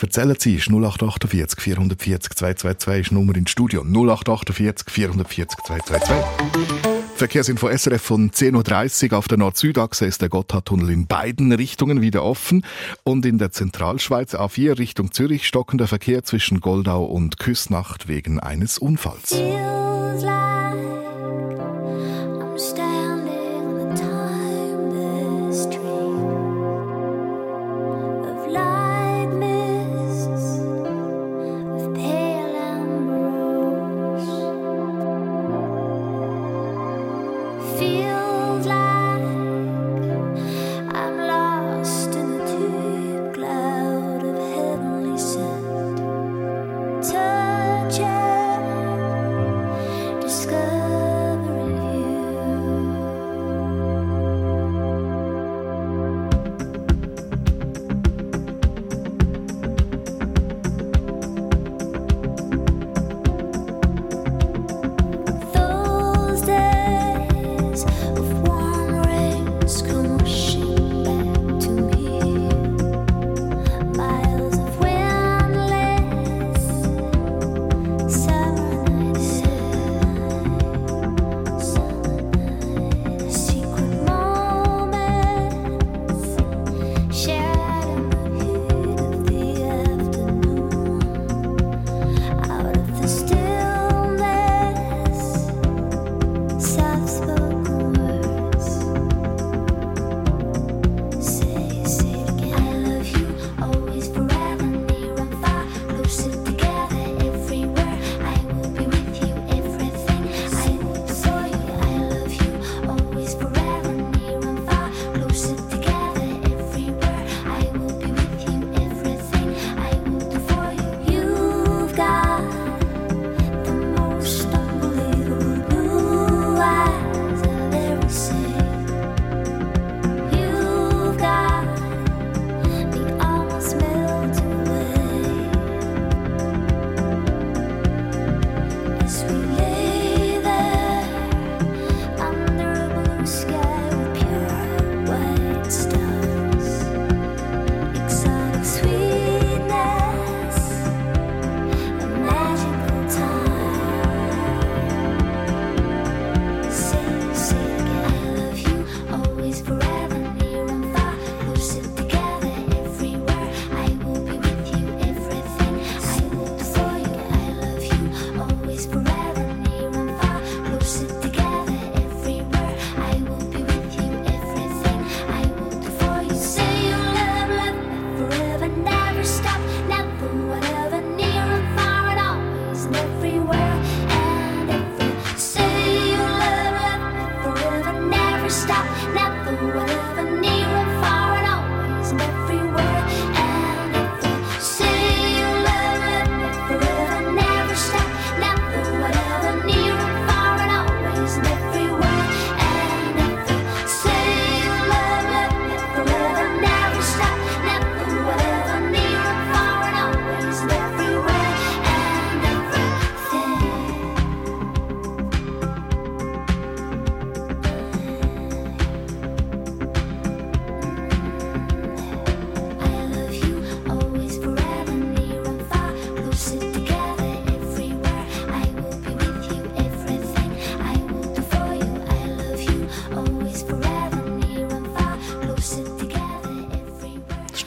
[0.00, 3.82] Erzählen Sie, ist 0848 440 222 ist Nummer ins Studio.
[3.82, 6.95] 0848 440 222.
[7.16, 12.22] Verkehrsinfo SRF von 10.30 Uhr auf der Nord-Süd-Achse ist der Gotthardtunnel in beiden Richtungen wieder
[12.22, 12.62] offen
[13.04, 18.76] und in der Zentralschweiz A4 Richtung Zürich stockender Verkehr zwischen Goldau und Küsnacht wegen eines
[18.76, 19.34] Unfalls.
[19.34, 19.95] Feels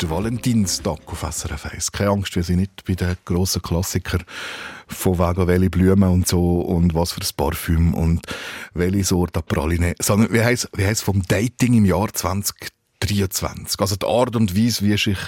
[0.09, 1.91] der Valentinstag auf SRF 1.
[1.91, 4.23] Keine Angst, wir sind nicht bei den grossen Klassikern
[4.87, 8.25] von wegen welche Blumen und so und was für ein Parfüm und
[8.73, 13.79] welche Sorte Praline, sondern wie heisst, wie heisst vom Dating im Jahr 2023.
[13.79, 15.19] Also die Art und Weise, wie sich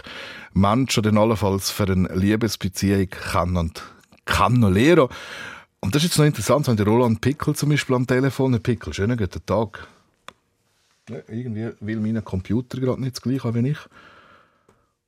[0.54, 3.84] Menschen dann allenfalls für eine Liebesbeziehung kennen und
[4.26, 5.08] kennenlernen.
[5.80, 8.54] Und das ist jetzt noch interessant, haben die Roland Pickel zum Beispiel am Telefon.
[8.54, 9.88] Herr Pickel, schönen guten Tag.
[11.28, 13.80] Irgendwie will mein Computer gerade nicht das gleiche wie ich.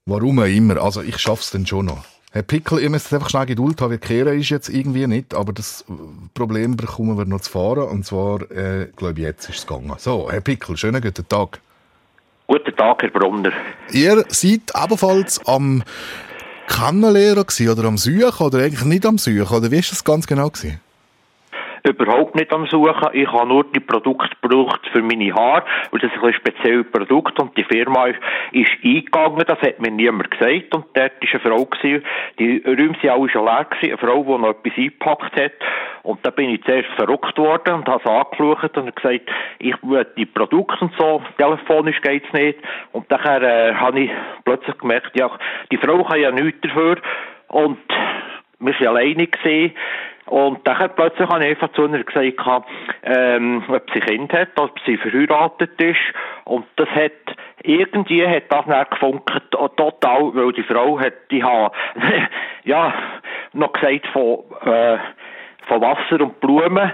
[0.05, 0.81] Warum auch immer.
[0.81, 2.03] Also ich schaff's dann schon noch.
[2.31, 3.91] Herr Pickel, ihr müsst einfach schnell Geduld haben.
[3.91, 5.85] Wir kehren ist jetzt irgendwie nicht, aber das
[6.33, 7.87] Problem bekommen wir noch zu fahren.
[7.87, 9.93] Und zwar, äh, glaube ich, jetzt ist es gegangen.
[9.97, 11.59] So, Herr Pickel, schönen guten Tag.
[12.47, 13.51] Guten Tag, Herr Brunner.
[13.91, 15.83] Ihr seid ebenfalls am
[16.67, 19.55] gewesen, oder am Suchen oder eigentlich nicht am Suchen?
[19.55, 20.81] Oder wie ist das ganz genau gewesen?
[21.85, 23.09] Überhaupt nicht am Suchen.
[23.11, 25.65] Ich habe nur die Produkte gebraucht für meine Haare.
[25.91, 27.37] Und das ist ein spezielles Produkt.
[27.41, 28.19] Und die Firma ist,
[28.53, 29.43] ist eingegangen.
[29.45, 30.73] Das hat mir niemand gesagt.
[30.73, 31.65] Und dort war eine Frau.
[31.65, 32.05] Gewesen.
[32.39, 33.65] Die Räume waren alle schon leer.
[33.65, 33.89] Gewesen.
[33.89, 35.51] Eine Frau, die noch etwas eingepackt hat.
[36.03, 40.05] Und da bin ich zuerst verrückt worden und habe es angeschaut und gesagt, ich will
[40.17, 42.59] die Produkte und so, telefonisch geht's nicht.
[42.91, 44.11] Und dann äh, habe ich
[44.43, 45.31] plötzlich gemerkt, ja,
[45.71, 46.97] die Frau kann ja nichts dafür.
[47.47, 47.79] Und
[48.59, 49.73] wir waren alleine gewesen.
[50.25, 52.65] Und dann plötzlich habe ich einfach zu ihr gesagt,
[53.03, 55.99] ähm, ob sie Kind hat, ob sie verheiratet ist.
[56.45, 57.11] Und das hat,
[57.63, 61.73] irgendwie hat das dann gefunkt, total, weil die Frau hat, die hat,
[62.63, 62.93] ja,
[63.53, 64.97] noch gesagt von, äh,
[65.67, 66.91] von Wasser und Blumen,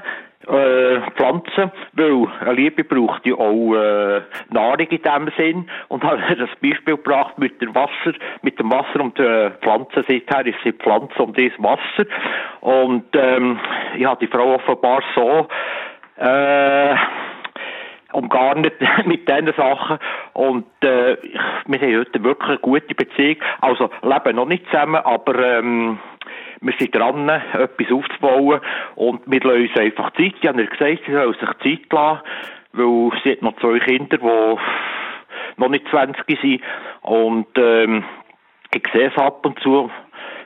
[0.49, 5.69] äh, Pflanzen, weil eine Liebe braucht ja auch äh, Nahrung in dem Sinn.
[5.87, 10.45] Und habe das Beispiel gebracht mit dem Wasser, mit dem Wasser und der Pflanze, seither
[10.45, 12.09] ist sie Pflanze und das Wasser.
[12.61, 13.59] Und ähm,
[13.95, 15.47] ich habe die Frau offenbar so
[16.17, 16.95] äh,
[18.11, 18.73] umgarnet
[19.05, 19.99] mit diesen Sachen.
[20.33, 21.17] Und äh,
[21.65, 25.99] wir haben heute wirklich eine gute Beziehung, also leben noch nicht zusammen, aber ähm,
[26.61, 28.61] wir sind dran, etwas aufzubauen
[28.95, 30.33] und wir lassen uns einfach Zeit.
[30.41, 32.21] Ich habe ihr gesagt, sie soll sich Zeit lassen,
[32.73, 36.61] weil sie hat noch zwei Kinder, die noch nicht 20 sind
[37.01, 38.03] und ähm,
[38.73, 39.89] ich sehe es ab und zu.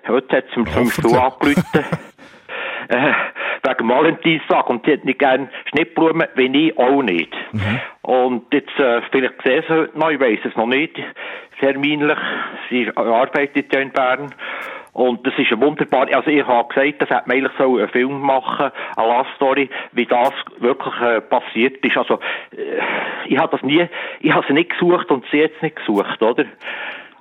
[0.08, 1.86] Heute hat sie mir zum Beispiel angerufen.
[2.90, 3.14] äh,
[3.66, 7.34] wegen Valentinstag und sie hat nicht gerne Schnittblumen, wie ich auch nicht.
[8.02, 10.96] Und jetzt, äh, vielleicht sehe sie heute noch, ich weiß es noch nicht,
[11.60, 12.18] terminlich,
[12.70, 14.34] sie arbeitet ja in Bern
[14.94, 17.90] und das ist ein wunderbar, also ich habe gesagt, das hätte man eigentlich so einen
[17.90, 21.98] Film machen, eine Love Story, wie das wirklich äh, passiert ist.
[21.98, 22.20] Also,
[22.52, 22.80] äh,
[23.28, 23.88] ich habe das nie,
[24.20, 26.46] ich habe sie nicht gesucht und sie jetzt nicht gesucht, oder?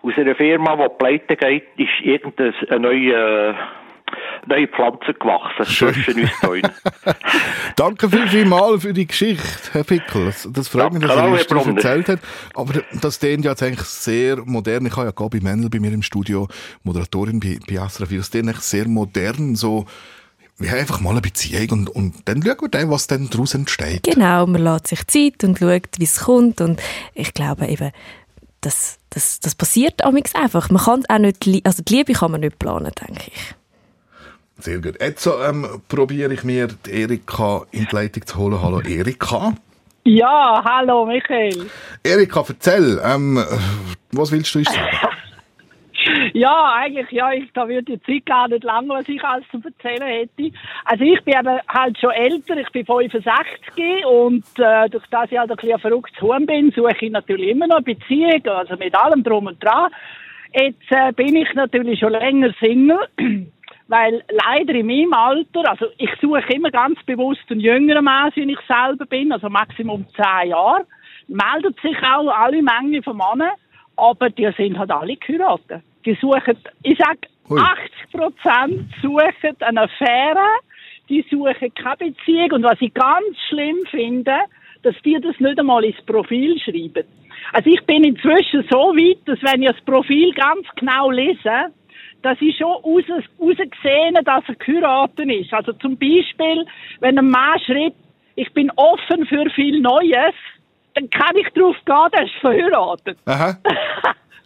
[0.03, 3.55] Aus einer Firma, die pleite geht, ist irgendeine neue, äh,
[4.47, 6.71] neue Pflanze gewachsen zwischen uns beiden.
[7.77, 10.27] Danke viel, vielmals für die Geschichte, Herr Pickel.
[10.27, 12.21] Das, das freut mich, dass er uns das erzählt hat.
[12.55, 14.87] Aber das klingt ja jetzt eigentlich sehr modern.
[14.87, 16.49] Ich habe ja Gabi Mendel bei mir im Studio,
[16.83, 18.11] Moderatorin bei, bei SRF.
[18.11, 19.87] Das klingt eigentlich sehr modern, so
[20.59, 24.05] wie einfach mal eine Beziehung und, und dann schauen wir dann, was dann daraus entsteht.
[24.05, 26.61] Genau, man lässt sich Zeit und schaut, wie es kommt.
[26.61, 26.81] Und
[27.15, 27.91] ich glaube eben,
[28.61, 30.71] das, das, das passiert amigs einfach.
[30.71, 33.55] Man kann auch nicht, also die Liebe kann man nicht planen, denke ich.
[34.63, 34.95] Sehr gut.
[35.01, 38.63] Jetzt ähm, probiere ich mir die Erika in die Leitung zu holen.
[38.63, 39.55] Hallo Erika.
[40.05, 41.69] Ja, hallo Michael.
[42.05, 43.43] Erika, erzähl, ähm,
[44.13, 44.87] was willst du uns sagen?
[46.35, 49.63] Ja, eigentlich, ja, ich, da würde die Zeit gar nicht lang, was ich alles zu
[49.65, 50.51] erzählen hätte.
[50.85, 55.39] Also ich bin eben halt schon älter, ich bin 65 und äh, durch das ich
[55.39, 58.77] halt ein bisschen ein verrücktes Huhn bin, suche ich natürlich immer noch eine Beziehung, also
[58.77, 59.93] mit allem drum und dran.
[60.53, 62.99] Jetzt äh, bin ich natürlich schon länger Single,
[63.93, 68.51] weil leider in meinem Alter, also ich suche immer ganz bewusst einen jüngeren Mann, wie
[68.51, 70.87] ich selber bin, also Maximum 10 Jahre.
[71.29, 73.53] Meldet sich auch alle Menge von Männern,
[73.97, 75.83] aber die sind halt alle geheiratet.
[76.07, 77.19] Die suchen, ich sag,
[77.51, 80.49] 80 Prozent suchen eine Affäre,
[81.11, 82.53] die suchen keine Beziehung.
[82.53, 84.39] Und was ich ganz schlimm finde,
[84.85, 87.07] dass die das nicht einmal ins Profil schreiben.
[87.53, 91.69] Also ich bin inzwischen so weit, dass wenn ich das Profil ganz genau lese,
[92.23, 93.05] dass ich schon raus,
[93.41, 95.53] rausgesehen dass er geheiratet ist.
[95.53, 96.67] Also zum Beispiel,
[97.01, 97.97] wenn ein Mann schreibt,
[98.37, 100.35] ich bin offen für viel Neues,
[100.95, 103.19] dann kann ich darauf gehen, der ist verheiratet.
[103.27, 103.59] Aha.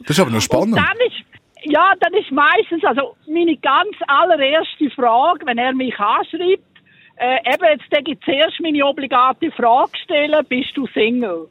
[0.01, 0.77] Das ist aber noch spannend.
[0.77, 1.25] dann ist,
[1.65, 6.63] ja, dann ist meistens, also meine ganz allererste Frage, wenn er mich anschreibt,
[7.19, 11.49] äh, eben jetzt denke ich zuerst meine obligate Frage stellen, bist du Single?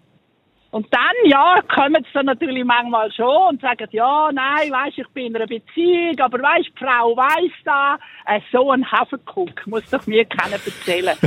[0.76, 5.08] Und dann, ja, kommen sie dann natürlich manchmal schon und sagen, ja, nein, weisst, ich
[5.14, 9.90] bin in einer Beziehung, aber weisst, die Frau weiss da, äh, so ein Hafenkuck, muss
[9.90, 11.16] doch mir keiner erzählen.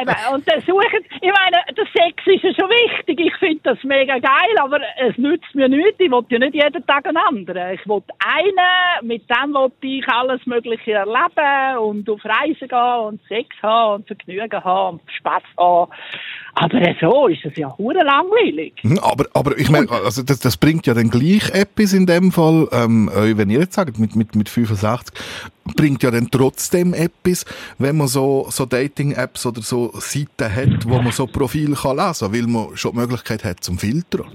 [0.00, 3.82] Eben, und dann suchen, ich meine, der Sex ist ja schon wichtig, ich finde das
[3.82, 5.98] mega geil, aber es nützt mir nichts.
[5.98, 7.74] Ich will ja nicht jeden Tag einen anderen.
[7.74, 13.20] Ich will einen, mit dem will ich alles Mögliche erleben und auf Reisen gehen und
[13.26, 15.90] Sex haben und Vergnügen haben und Spaß haben.
[16.54, 18.74] Aber so ist es ja hure langweilig.
[18.82, 22.30] Hm, Aber, aber ich meine, also das, das bringt ja dann gleich etwas in dem
[22.30, 25.14] Fall, ähm, euch, wenn ihr jetzt sagt, mit, mit, mit 65,
[25.76, 27.46] bringt ja dann trotzdem etwas,
[27.78, 32.30] wenn man so, so Dating-Apps oder so Seiten hat, wo man so Profil kann lesen
[32.30, 34.26] kann, weil man schon die Möglichkeit hat zum Filtern.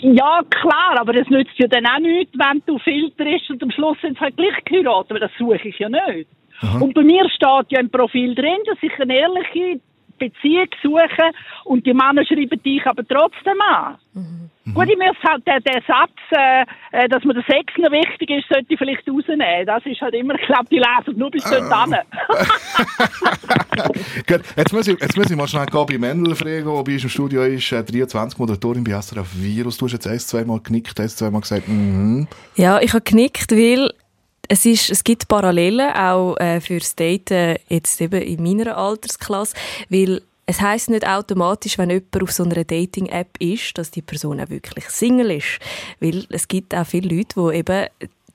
[0.00, 3.98] Ja, klar, aber es nützt ja dann auch nichts, wenn du filterst und am Schluss
[4.00, 6.28] sind sie halt gleich geheiratet, aber das suche ich ja nicht.
[6.60, 6.78] Aha.
[6.78, 9.80] Und bei mir steht ja im Profil drin, dass ich eine ehrliche
[10.18, 11.30] Beziehung suche
[11.64, 13.98] und die Männer schreiben dich aber trotzdem an.
[14.74, 18.30] Gut, ich muss halt den, den Satz, äh, äh, dass mir der Sex noch wichtig
[18.30, 19.66] ist, sollte ich vielleicht rausnehmen.
[19.66, 21.96] Das ist halt immer, ich glaube, die lesen nur bis dort hin.
[24.26, 27.08] Gut, jetzt muss ich, jetzt muss ich mal schnell Gabi Mendel fragen, bei uns im
[27.08, 29.78] Studio ist, äh, 23 Moderatorin bei SRF Virus.
[29.78, 32.26] Du hast jetzt ein, zweimal genickt, ein, zweimal gesagt, mhm.
[32.56, 33.90] Ja, ich habe genickt, weil
[34.48, 39.54] es, ist, es gibt Parallelen auch äh, fürs Daten jetzt eben in meiner Altersklasse,
[39.88, 44.40] weil es heißt nicht automatisch, wenn jemand auf so einer Dating-App ist, dass die Person
[44.40, 45.58] auch wirklich Single ist,
[46.00, 47.86] weil es gibt auch viele Leute, die eben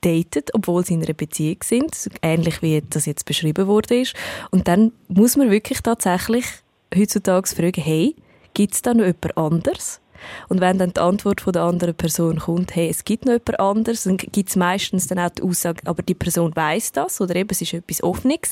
[0.01, 1.91] daten, obwohl sie in einer Beziehung sind,
[2.21, 4.13] ähnlich wie das jetzt beschrieben wurde ist.
[4.51, 6.45] Und dann muss man wirklich tatsächlich
[6.95, 8.15] heutzutage fragen, hey,
[8.53, 9.99] gibt es da noch jemand anderes?
[10.49, 13.59] Und wenn dann die Antwort von der anderen Person kommt, hey, es gibt noch jemand
[13.59, 17.35] anderes, dann gibt es meistens dann auch die Aussage, aber die Person weiß das oder
[17.35, 18.51] eben es ist etwas Offenes.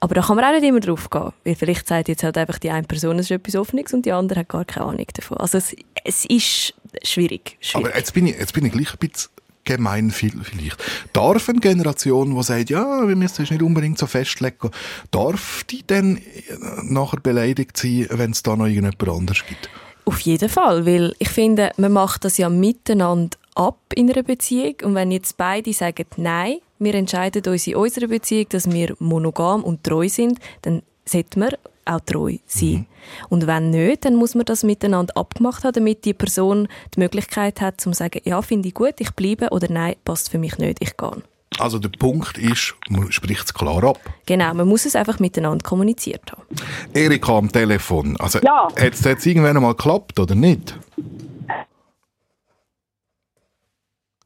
[0.00, 2.58] Aber da kann man auch nicht immer drauf gehen, weil vielleicht sagt jetzt halt einfach
[2.58, 5.38] die eine Person, es ist etwas Offenes und die andere hat gar keine Ahnung davon.
[5.38, 7.56] Also es, es ist schwierig.
[7.60, 7.86] schwierig.
[7.86, 9.30] Aber jetzt bin ich, jetzt bin ich gleich ein bisschen
[9.64, 10.76] gemein viel- vielleicht.
[11.12, 14.70] Darf eine Generation, die sagt, ja, wir müssen es nicht unbedingt so festlegen,
[15.10, 16.22] darf die dann äh,
[16.84, 19.68] nachher beleidigt sein, wenn es da noch irgendjemand anderes gibt?
[20.08, 24.76] Auf jeden Fall, weil ich finde, man macht das ja miteinander ab in einer Beziehung
[24.84, 29.64] und wenn jetzt beide sagen, nein, wir entscheiden uns in unserer Beziehung, dass wir monogam
[29.64, 31.50] und treu sind, dann sollte man
[31.86, 32.86] auch treu sein.
[33.28, 37.60] Und wenn nicht, dann muss man das miteinander abgemacht haben, damit die Person die Möglichkeit
[37.60, 40.78] hat, zu sagen, ja, finde ich gut, ich bleibe oder nein, passt für mich nicht,
[40.80, 41.22] ich gehe.
[41.58, 43.98] Also der Punkt ist, man spricht es klar ab.
[44.26, 46.42] Genau, man muss es einfach miteinander kommuniziert haben.
[46.92, 48.16] Erika am Telefon.
[48.18, 48.68] Also, Ja.
[48.76, 50.78] hat es jetzt irgendwann mal geklappt oder nicht?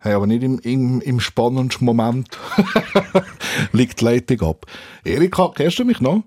[0.03, 2.29] Hey, aber nicht im, im, im spannendsten Moment
[3.73, 4.67] liegt die Leitung ab.
[5.05, 6.23] Erika, kennst du mich noch?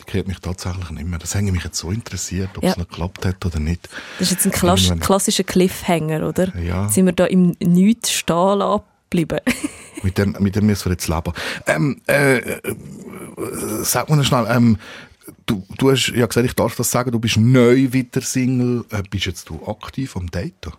[0.00, 1.18] Die kennt mich tatsächlich nicht mehr.
[1.18, 2.70] Das hängt mich jetzt so interessiert, ob Ja.
[2.70, 3.88] es noch geklappt hat oder nicht.
[4.18, 6.56] Das ist jetzt ein klass klassischer Cliffhanger, oder?
[6.58, 6.88] Ja.
[6.88, 9.40] Sind wir da im Nichts stehen lassen geblieben?
[10.02, 11.30] Mit dem, mit dem müssen wir jetzt leben.
[11.66, 12.62] Ähm, äh, äh,
[13.82, 14.78] sag mir noch schnell, ähm,
[15.44, 18.84] du, du hast ja gesagt, ich darf das sagen, du bist neu wieder Single.
[18.90, 20.72] Äh, bist jetzt du aktiv am Daten?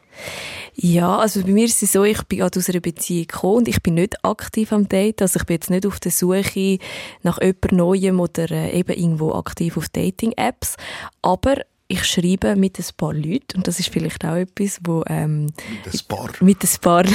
[0.75, 3.67] Ja, also bei mir ist es so, ich bin gerade aus einer Beziehung gekommen und
[3.67, 5.21] ich bin nicht aktiv am Date.
[5.21, 6.79] Also ich bin jetzt nicht auf der Suche
[7.23, 10.77] nach jemand Neuem oder äh, eben irgendwo aktiv auf Dating-Apps.
[11.21, 11.57] Aber
[11.87, 15.03] ich schreibe mit ein paar Leuten und das ist vielleicht auch etwas, wo...
[15.07, 15.47] Ähm,
[15.83, 16.29] mit ein paar?
[16.39, 17.05] Mit ein paar...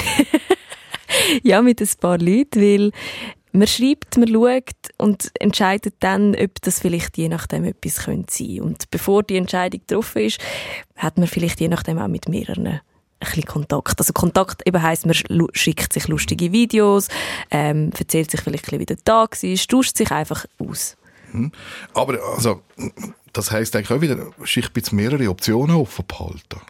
[1.43, 2.93] ja, mit ein paar Leuten, weil
[3.53, 8.61] man schreibt, man schaut und entscheidet dann, ob das vielleicht je nachdem etwas könnte sein.
[8.61, 10.41] Und bevor die Entscheidung getroffen ist,
[10.97, 12.81] hat man vielleicht je nachdem auch mit mehreren ein
[13.19, 13.99] bisschen Kontakt.
[13.99, 15.17] Also Kontakt eben heisst, man
[15.55, 17.09] schickt sich lustige Videos,
[17.51, 20.97] ähm, erzählt sich vielleicht ein wie der Tag war, tauscht sich einfach aus.
[21.31, 21.51] Hm?
[21.95, 22.63] Aber also,
[23.33, 26.61] das heisst eigentlich auch wieder, sich mehrere Optionen offen behalten.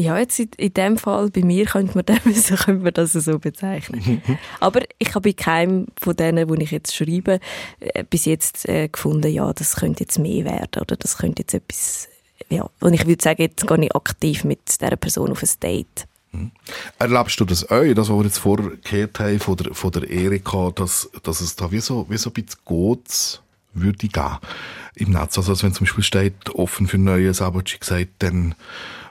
[0.00, 3.38] Ja, jetzt in, in dem Fall, bei mir könnte man, so könnte man das so
[3.38, 4.22] bezeichnen.
[4.60, 7.38] Aber ich habe bei keinem von denen, wo ich jetzt schreibe,
[7.80, 11.52] äh, bis jetzt äh, gefunden, ja, das könnte jetzt mehr werden oder das könnte jetzt
[11.52, 12.08] etwas,
[12.48, 16.06] ja, und ich würde sagen, jetzt gehe ich aktiv mit dieser Person auf ein Date.
[16.98, 20.08] Erlebst du das auch, das, was wir jetzt vorher gehört haben von der, von der
[20.08, 23.42] Erika, dass, dass es da wie so, wie so ein bisschen Gots
[23.74, 24.38] würde geben
[24.94, 25.36] im Netz?
[25.36, 28.54] Also, als wenn zum Beispiel steht, offen für Neues, aber sie gesagt, dann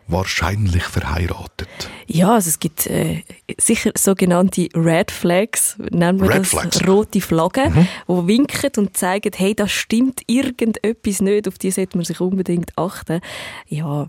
[0.09, 1.69] wahrscheinlich verheiratet.
[2.07, 3.23] Ja, also es gibt äh,
[3.57, 6.87] sicher sogenannte Red Flags, nennen wir Red das, Flags.
[6.87, 12.05] rote Flaggen, die winken und zeigen, hey, da stimmt irgendetwas nicht, auf die sollte man
[12.05, 13.21] sich unbedingt achten.
[13.67, 14.07] Ja,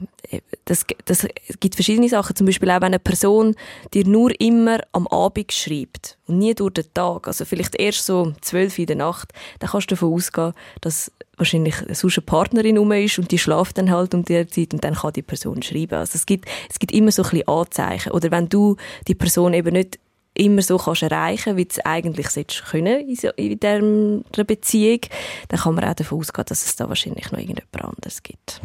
[0.65, 3.55] das, das es gibt verschiedene Sachen, zum Beispiel auch, wenn eine Person
[3.95, 8.23] dir nur immer am Abend schreibt und nie durch den Tag, also vielleicht erst so
[8.23, 12.27] um 12 Uhr in der Nacht, dann kannst du davon ausgehen, dass wahrscheinlich sonst eine
[12.27, 15.23] Partnerin rum ist und die schlaft dann halt um die Zeit und dann kann die
[15.23, 15.95] Person schreiben.
[15.95, 18.13] Also es gibt, es gibt immer so ein bisschen Anzeichen.
[18.13, 18.77] Oder wenn du
[19.09, 19.99] die Person eben nicht
[20.41, 25.01] immer so kannst erreichen, wie du es eigentlich können in, so, in dieser Beziehung,
[25.49, 28.61] dann kann man auch davon ausgehen, dass es da wahrscheinlich noch irgendjemand anderes gibt.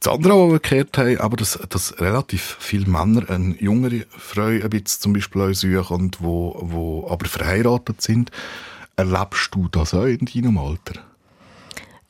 [0.00, 4.46] Das andere, was wir gehört haben, aber dass, dass relativ viele Männer eine jüngere Frau
[4.46, 8.30] ein bisschen zum Beispiel suchen wo aber verheiratet sind.
[8.96, 11.11] Erlebst du das auch in deinem Alter?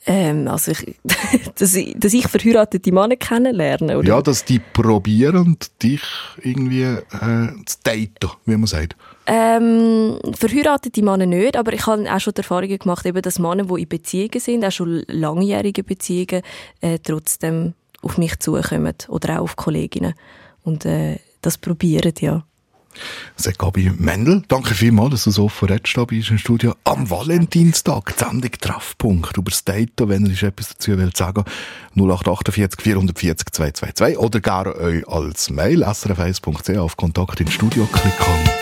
[0.04, 0.96] Ähm, also ich,
[1.58, 4.08] dass, ich, dass ich verheiratete Männer kennenlerne, oder?
[4.08, 6.02] Ja, dass die probieren, dich
[6.42, 8.96] irgendwie äh, zu daten, wie man sagt.
[9.26, 13.64] Ähm, verheiratete Männer nicht, aber ich habe auch schon die Erfahrungen gemacht, eben, dass Männer,
[13.64, 16.42] die in Beziehungen sind, auch schon langjährige Beziehungen,
[16.80, 20.14] äh, trotzdem auf mich zukommen oder auch auf Kolleginnen
[20.64, 22.44] und äh, das probieren, ja.
[23.36, 26.74] Sagt Gabi Mendel, danke vielmals, dass du so offen redest da uns im Studio.
[26.84, 31.44] Am Valentinstag, Sendung Treffpunkt über das Daten, wenn ihr etwas dazu wollt sagen,
[31.96, 38.61] 0848 440 222 oder gerne euch als Mail srf1.ch auf Kontakt ins Studio klicken.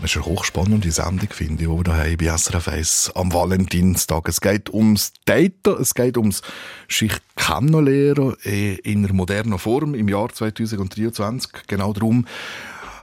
[0.00, 4.28] Das ist eine hochspannende Sendung, finde ich, die wir haben bei SRF 1 am Valentinstag.
[4.28, 6.42] Es geht ums Daten, es geht ums
[6.88, 11.50] sich kennenlernen in einer modernen Form im Jahr 2023.
[11.66, 12.26] Genau darum.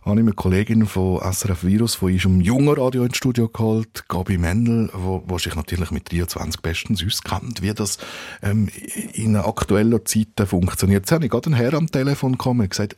[0.06, 4.08] Habe ich eine Kollegin von SRF Virus, die ist um junge Radio ins Studio geholt,
[4.08, 7.98] Gabi Mendel, wo, wo sich natürlich mit 23 bestens auskennt, wie das
[8.44, 8.70] ähm,
[9.14, 11.02] in aktueller Zeit funktioniert.
[11.02, 12.96] Jetzt habe ich gerade einen Herr am Telefon gekommen und gesagt,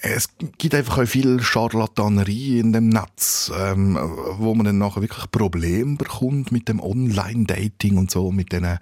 [0.00, 3.98] es gibt einfach auch viel Charlatanerie in dem Netz, ähm,
[4.38, 8.78] wo man dann nachher wirklich Probleme bekommt mit dem Online-Dating und so, mit diesen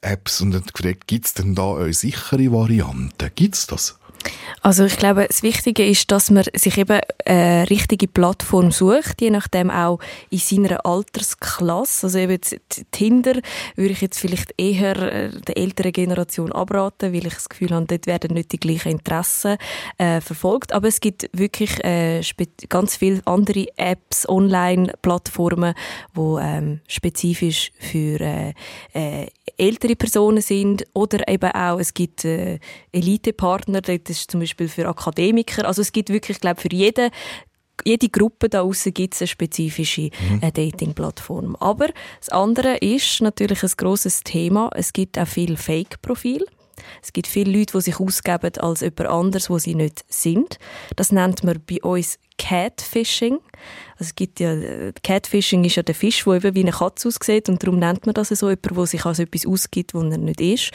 [0.00, 3.32] Apps und dann gefragt, gibt es denn da eine sichere Variante?
[3.34, 3.99] Gibt es das?
[4.62, 9.30] Also ich glaube, das Wichtige ist, dass man sich eben eine richtige Plattform sucht, je
[9.30, 12.06] nachdem auch in seiner Altersklasse.
[12.06, 12.38] Also eben
[12.90, 13.40] Tinder
[13.76, 17.86] würde ich jetzt vielleicht eher äh, der älteren Generation abraten, weil ich das Gefühl habe,
[17.86, 19.56] dort werden nicht die gleichen Interessen
[19.96, 20.72] äh, verfolgt.
[20.72, 22.20] Aber es gibt wirklich äh,
[22.68, 25.74] ganz viele andere Apps, Online-Plattformen,
[26.12, 28.52] wo ähm, spezifisch für äh,
[28.92, 32.58] äh, ältere Personen sind oder eben auch, es gibt äh,
[32.92, 33.80] Elite-Partner,
[34.10, 37.10] das ist zum Beispiel für Akademiker, also es gibt wirklich, ich glaube, für jeden
[37.84, 40.10] jede Gruppe da außen gibt es eine spezifische
[40.42, 41.56] äh, Dating-Plattform.
[41.56, 41.88] Aber
[42.18, 44.68] das andere ist natürlich ein grosses Thema.
[44.74, 46.44] Es gibt auch viel Fake-Profil.
[47.02, 50.58] Es gibt viele Leute, die sich ausgeben als jemand anderes, wo sie nicht sind.
[50.96, 53.38] Das nennt man bei uns Catfishing.
[53.92, 57.08] Also es gibt ja, äh, Catfishing ist ja der Fisch, der eben wie eine Katze
[57.08, 60.16] aussieht und darum nennt man das so, jemand, der sich als etwas ausgibt, wo er
[60.16, 60.70] nicht ist.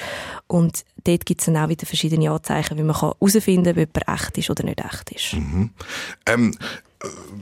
[0.47, 4.07] Und dort gibt es dann auch wieder verschiedene Anzeichen, wie man herausfinden kann, ob jemand
[4.07, 5.33] echt ist oder nicht echt ist.
[5.33, 5.69] Mhm.
[6.25, 6.94] Ähm, äh,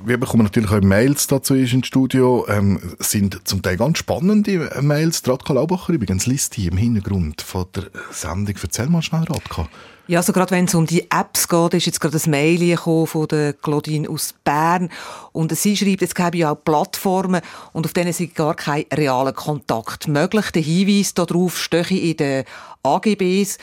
[0.06, 2.46] wir bekommen natürlich auch Mails dazu ins Studio.
[2.48, 5.22] Ähm, sind zum Teil ganz spannende Mails.
[5.28, 8.56] Radka Laubacher übrigens liest die im Hintergrund von der Sendung.
[8.62, 9.68] Erzähl mal schnell, Radka.
[10.06, 13.28] Ja, also gerade wenn es um die Apps geht, ist jetzt gerade ein Mail von
[13.30, 14.90] der Claudine aus Bern.
[15.32, 17.42] Und sie schreibt, es gäbe ja auch Plattformen
[17.72, 20.52] und auf denen sind gar kein realer Kontakt möglich.
[20.52, 22.44] Der Hinweis darauf stehe in den
[22.84, 23.58] AGBs.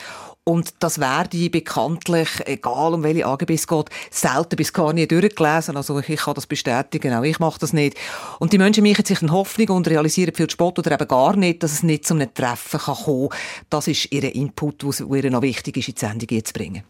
[0.51, 5.77] Und das werde bekanntlich, egal um welche AGBs es geht, selten bis gar nie durchgelesen.
[5.77, 7.95] Also ich kann das bestätigen, auch ich mache das nicht.
[8.39, 11.63] Und die Menschen machen sich eine Hoffnung und realisieren viel Spott oder eben gar nicht,
[11.63, 13.39] dass es nicht zu einem Treffen kann kommen kann.
[13.69, 16.83] Das ist ihr Input, der ihr noch wichtig ist, in die Sendung zu bringen.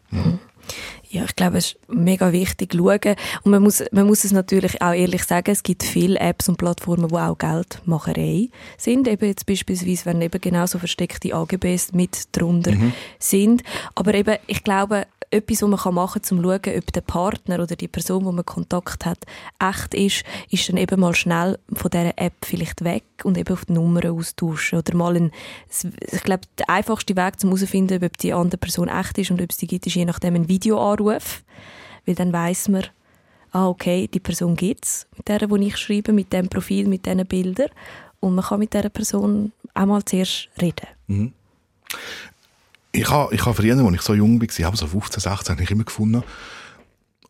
[1.12, 3.16] Ja, ich glaube, es ist mega wichtig schauen.
[3.44, 6.58] Und man muss, man muss es natürlich auch ehrlich sagen, es gibt viele Apps und
[6.58, 8.48] Plattformen, die auch Geldmacherei
[8.78, 9.10] sind.
[9.10, 12.94] Eben jetzt beispielsweise, wenn eben genau so versteckte AGBs mit drunter Mhm.
[13.20, 13.64] sind.
[13.94, 17.60] Aber eben, ich glaube, etwas, was man machen kann, um zu schauen, ob der Partner
[17.62, 19.20] oder die Person, wo man Kontakt hat,
[19.60, 23.64] echt ist, ist dann eben mal schnell von dieser App vielleicht weg und eben auf
[23.66, 24.80] die Nummern austauschen.
[24.80, 25.32] Oder mal ein,
[26.12, 29.50] ich glaube, der einfachste Weg, um herauszufinden, ob die andere Person echt ist und ob
[29.50, 30.50] es die gibt, ist je nachdem ein
[31.02, 31.44] Videoanruf.
[32.06, 32.86] Weil dann weiss man,
[33.52, 37.06] ah, okay, die Person gibt es, mit der, wo ich schreibe, mit dem Profil, mit
[37.06, 37.70] diesen Bildern.
[38.20, 40.88] Und man kann mit dieser Person auch mal zuerst reden.
[41.08, 41.34] Mhm.
[42.94, 45.64] Ich habe ich ha früher, als ich so jung war, aber so 15, 16, habe
[45.64, 46.24] ich immer gefunden,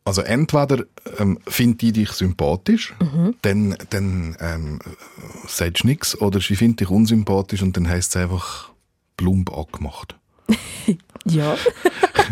[0.03, 0.85] also entweder
[1.19, 3.35] ähm, findet die dich sympathisch, Mhm.
[3.43, 4.79] dann, dann ähm,
[5.47, 8.71] sagst du nichts, oder sie findet dich unsympathisch und dann heisst es einfach
[9.17, 10.15] plump angemacht.
[11.25, 11.55] Ja.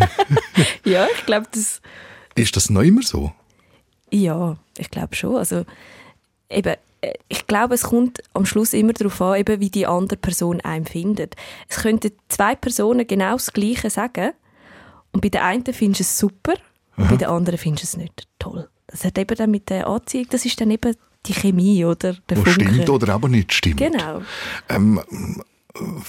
[0.83, 1.79] ja, ich glaube, das...
[2.33, 3.31] Ist das noch immer so?
[4.11, 5.35] Ja, ich glaube schon.
[5.35, 5.63] Also,
[6.49, 10.17] eben, äh, ich glaube, es kommt am Schluss immer darauf an, eben, wie die andere
[10.17, 11.35] Person einem findet.
[11.67, 14.31] Es könnten zwei Personen genau das Gleiche sagen
[15.11, 16.53] und bei der einen findest du es super
[16.97, 17.11] und Aha.
[17.11, 18.67] bei der anderen findest du es nicht toll.
[18.87, 20.95] Das hat eben dann mit der Anziehung, das ist dann eben
[21.25, 22.13] die Chemie, oder?
[22.29, 22.51] Der Wo Funke.
[22.51, 23.77] stimmt oder aber nicht stimmt.
[23.77, 24.21] Genau.
[24.69, 25.01] Ähm,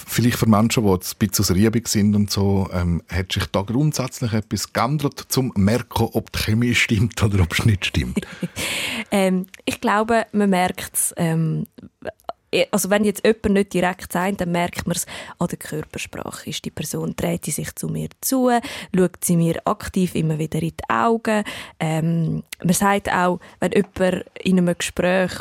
[0.05, 3.45] vielleicht für Menschen, die jetzt ein bisschen aus Riebig sind und so, ähm, hat sich
[3.47, 8.25] da grundsätzlich etwas geändert, zum merken, ob die Chemie stimmt oder ob es nicht stimmt?
[9.13, 11.13] Ähm, ich glaube, man merkt es.
[11.17, 11.67] Ähm,
[12.71, 15.05] also wenn jetzt jemand nicht direkt sagt, dann merkt man es
[15.37, 16.49] an der Körpersprache.
[16.49, 18.49] Ist die Person, dreht sie sich zu mir zu,
[18.95, 21.43] schaut sie mir aktiv immer wieder in die Augen.
[21.79, 25.31] Ähm, man sagt auch, wenn jemand in einem Gespräch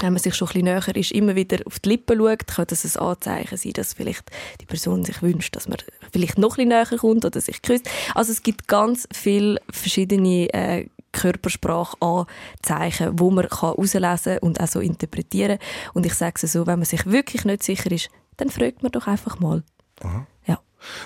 [0.00, 2.66] wenn man sich schon ein bisschen näher ist, immer wieder auf die Lippen schaut, kann
[2.68, 4.28] das ein Anzeichen sein, dass vielleicht
[4.60, 5.78] die Person sich wünscht, dass man
[6.12, 7.88] vielleicht noch ein bisschen näher kommt oder sich küsst.
[8.14, 14.80] Also es gibt ganz viele verschiedene äh, Körpersprache-Anzeichen, wo man kann herauslesen und auch so
[14.80, 15.58] interpretieren
[15.94, 18.92] Und ich sage es so, wenn man sich wirklich nicht sicher ist, dann fragt man
[18.92, 19.62] doch einfach mal.
[20.02, 20.26] Aha.
[20.46, 20.60] Ja.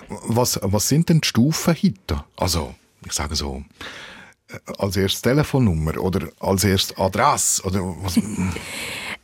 [0.08, 2.24] Was, was sind denn die Stufen heute?
[2.36, 2.74] Also,
[3.04, 3.62] ich sage so,
[4.78, 8.18] als erstes Telefonnummer oder als erstes Adresse oder was?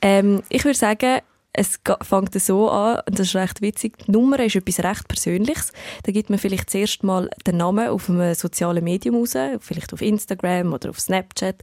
[0.07, 1.20] Ähm, ich würde sagen,
[1.57, 5.72] es fängt so an, und das ist recht witzig, die Nummer ist etwas recht Persönliches.
[6.02, 10.02] Da gibt man vielleicht zuerst mal den Namen auf einem sozialen Medium raus, vielleicht auf
[10.02, 11.62] Instagram oder auf Snapchat.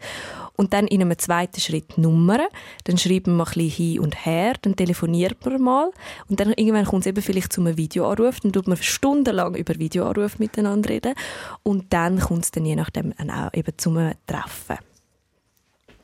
[0.56, 2.42] Und dann in einem zweiten Schritt Nummern.
[2.86, 5.92] Dann schreibt man mal ein bisschen hin und her, dann telefoniert man mal.
[6.30, 8.40] Und dann irgendwann kommt es eben vielleicht zu einem Videoanruf.
[8.40, 11.16] Dann tut man stundenlang über Videoanruf miteinander reden.
[11.64, 14.91] Und dann kommt es dann je nachdem auch eben zu einem Treffen.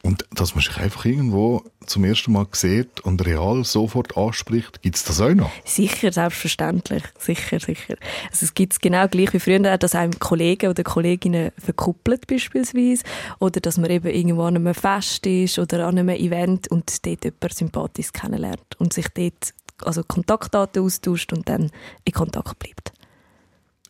[0.07, 4.95] Und dass man sich einfach irgendwo zum ersten Mal sieht und real sofort anspricht, gibt
[4.95, 5.51] es das auch noch?
[5.65, 7.03] Sicher, selbstverständlich.
[7.19, 7.95] Sicher, sicher.
[8.31, 13.03] Also es gibt es genau gleich wie früher, dass einem Kollegen oder Kolleginnen verkuppelt beispielsweise
[13.39, 17.25] oder dass man eben irgendwo an einem Fest ist oder an einem Event und dort
[17.25, 19.53] jemand sympathisch kennenlernt und sich dort
[19.83, 21.69] also Kontaktdaten austauscht und dann
[22.05, 22.93] in Kontakt bleibt.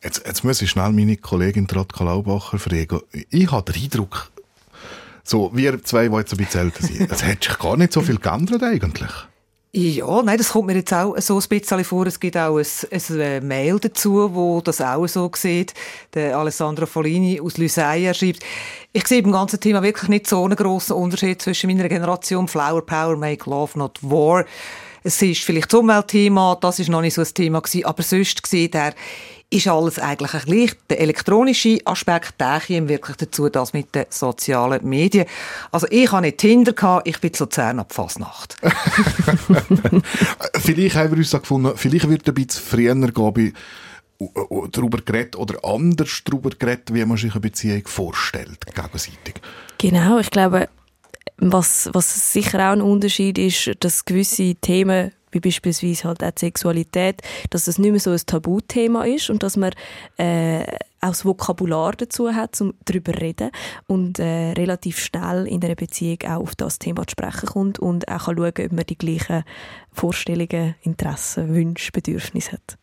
[0.02, 3.02] Jetzt, jetzt muss ich schnell meine Kollegin Radka Laubacher fragen.
[3.30, 4.32] Ich habe den Eindruck,
[5.30, 8.02] so, wir zwei, die jetzt ein bisschen älter sind, es hat sich gar nicht so
[8.02, 9.12] viel geändert eigentlich.
[9.74, 12.08] Ja, nein, das kommt mir jetzt auch so ein bisschen vor.
[12.08, 15.74] Es gibt auch ein, ein äh, Mail dazu, wo das auch so sieht.
[16.14, 18.44] Der Alessandro Follini aus Lysaia schreibt,
[18.94, 22.84] ich sehe beim ganzen Thema wirklich nicht so einen grossen Unterschied zwischen meiner Generation Flower
[22.84, 24.46] Power, Make Love, Not War.
[25.04, 28.48] Es ist vielleicht das Umweltthema, das ist noch nicht so ein Thema gewesen, aber sonst
[28.48, 28.94] sieht er,
[29.50, 30.72] ist alles eigentlich ein gleich.
[30.90, 35.26] Der elektronische Aspekt, der käme wirklich dazu, das mit den sozialen Medien.
[35.72, 38.58] Also ich habe nicht Tinder gehabt, ich bin zu Luzern ab Fasnacht.
[40.56, 43.54] Vielleicht haben wir uns da gefunden, vielleicht wird ein bisschen früher glaube ich,
[44.72, 49.36] darüber geredet oder anders darüber geredet, wie man sich eine Beziehung vorstellt, gegenseitig.
[49.78, 50.68] Genau, ich glaube,
[51.38, 56.40] was, was sicher auch ein Unterschied ist, dass gewisse Themen, wie beispielsweise halt auch die
[56.40, 57.22] Sexualität,
[57.52, 59.72] dass das nicht mehr so ein Tabuthema ist und dass man
[60.18, 60.64] äh,
[61.00, 63.52] auch das Vokabular dazu hat, um darüber zu reden
[63.86, 68.08] und äh, relativ schnell in einer Beziehung auch auf das Thema zu sprechen kommt und
[68.08, 69.44] auch kann schauen, ob man die gleichen
[69.92, 72.78] Vorstellungen, Interessen, Wünsche, Bedürfnisse hat.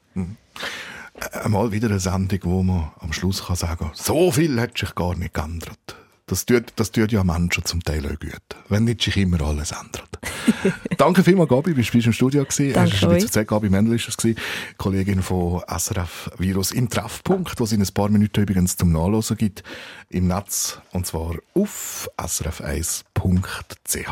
[1.32, 5.16] Einmal wieder eine Sendung, wo man am Schluss kann sagen so viel hat sich gar
[5.16, 5.96] nicht geändert.
[6.26, 9.72] Das tut, das tut ja Menschen zum Teil auch gut, wenn nicht sich immer alles
[9.72, 10.08] ändert.
[10.96, 12.72] Danke vielmals, Gabi, bist du im Studio gewesen.
[12.72, 13.22] Danke Hast du euch.
[13.24, 14.40] erzählt, Gabi Mendel ist es gewesen,
[14.78, 19.36] Kollegin von SRF Virus im Treffpunkt, wo es in ein paar Minuten übrigens zum Nachlesen
[19.36, 19.64] gibt
[20.08, 24.08] im Netz, und zwar auf srf1.ch.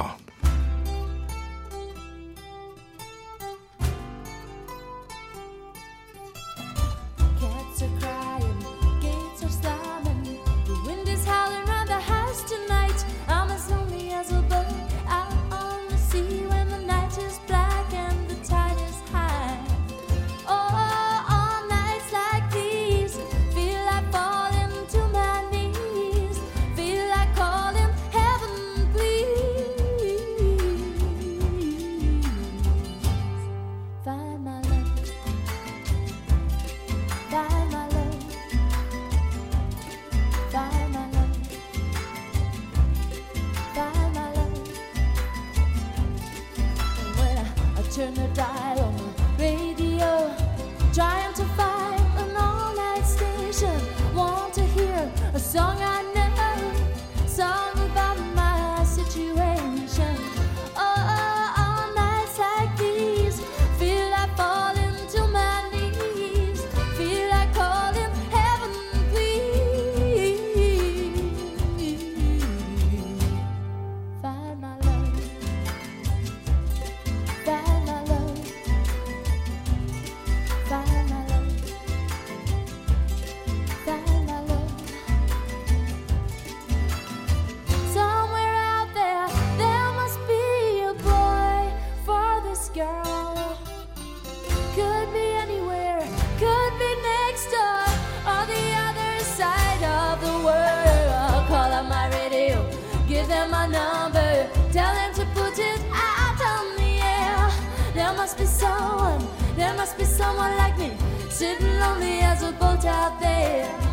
[110.13, 110.93] someone like me,
[111.31, 113.92] sitting lonely as a boat out there.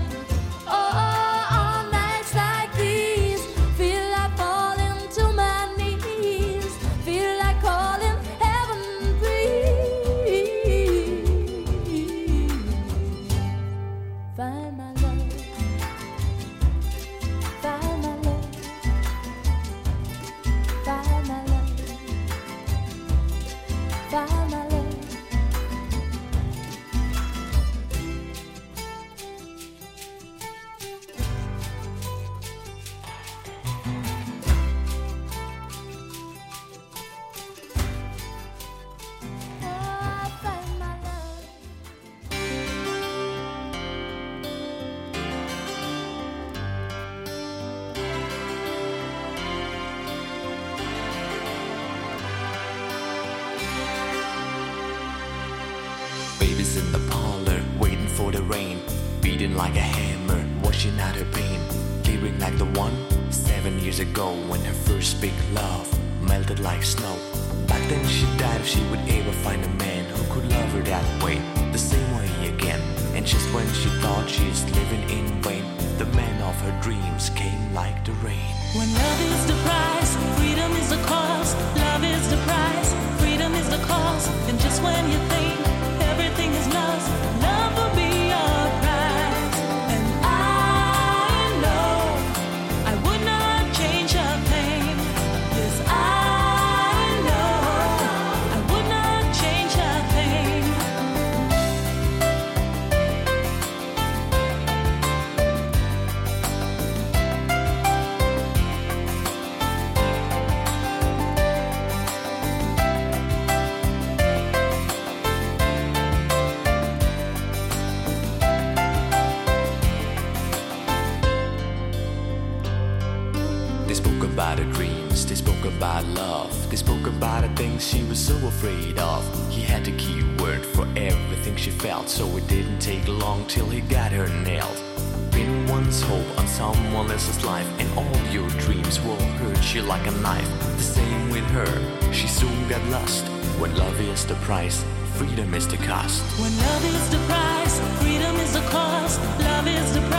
[139.89, 140.47] like a knife.
[140.77, 143.25] The same with her, she soon got lost.
[143.59, 144.85] When love is the price,
[145.15, 146.21] freedom is the cost.
[146.39, 149.19] When love is the price, freedom is the cost.
[149.39, 150.18] Love is the price.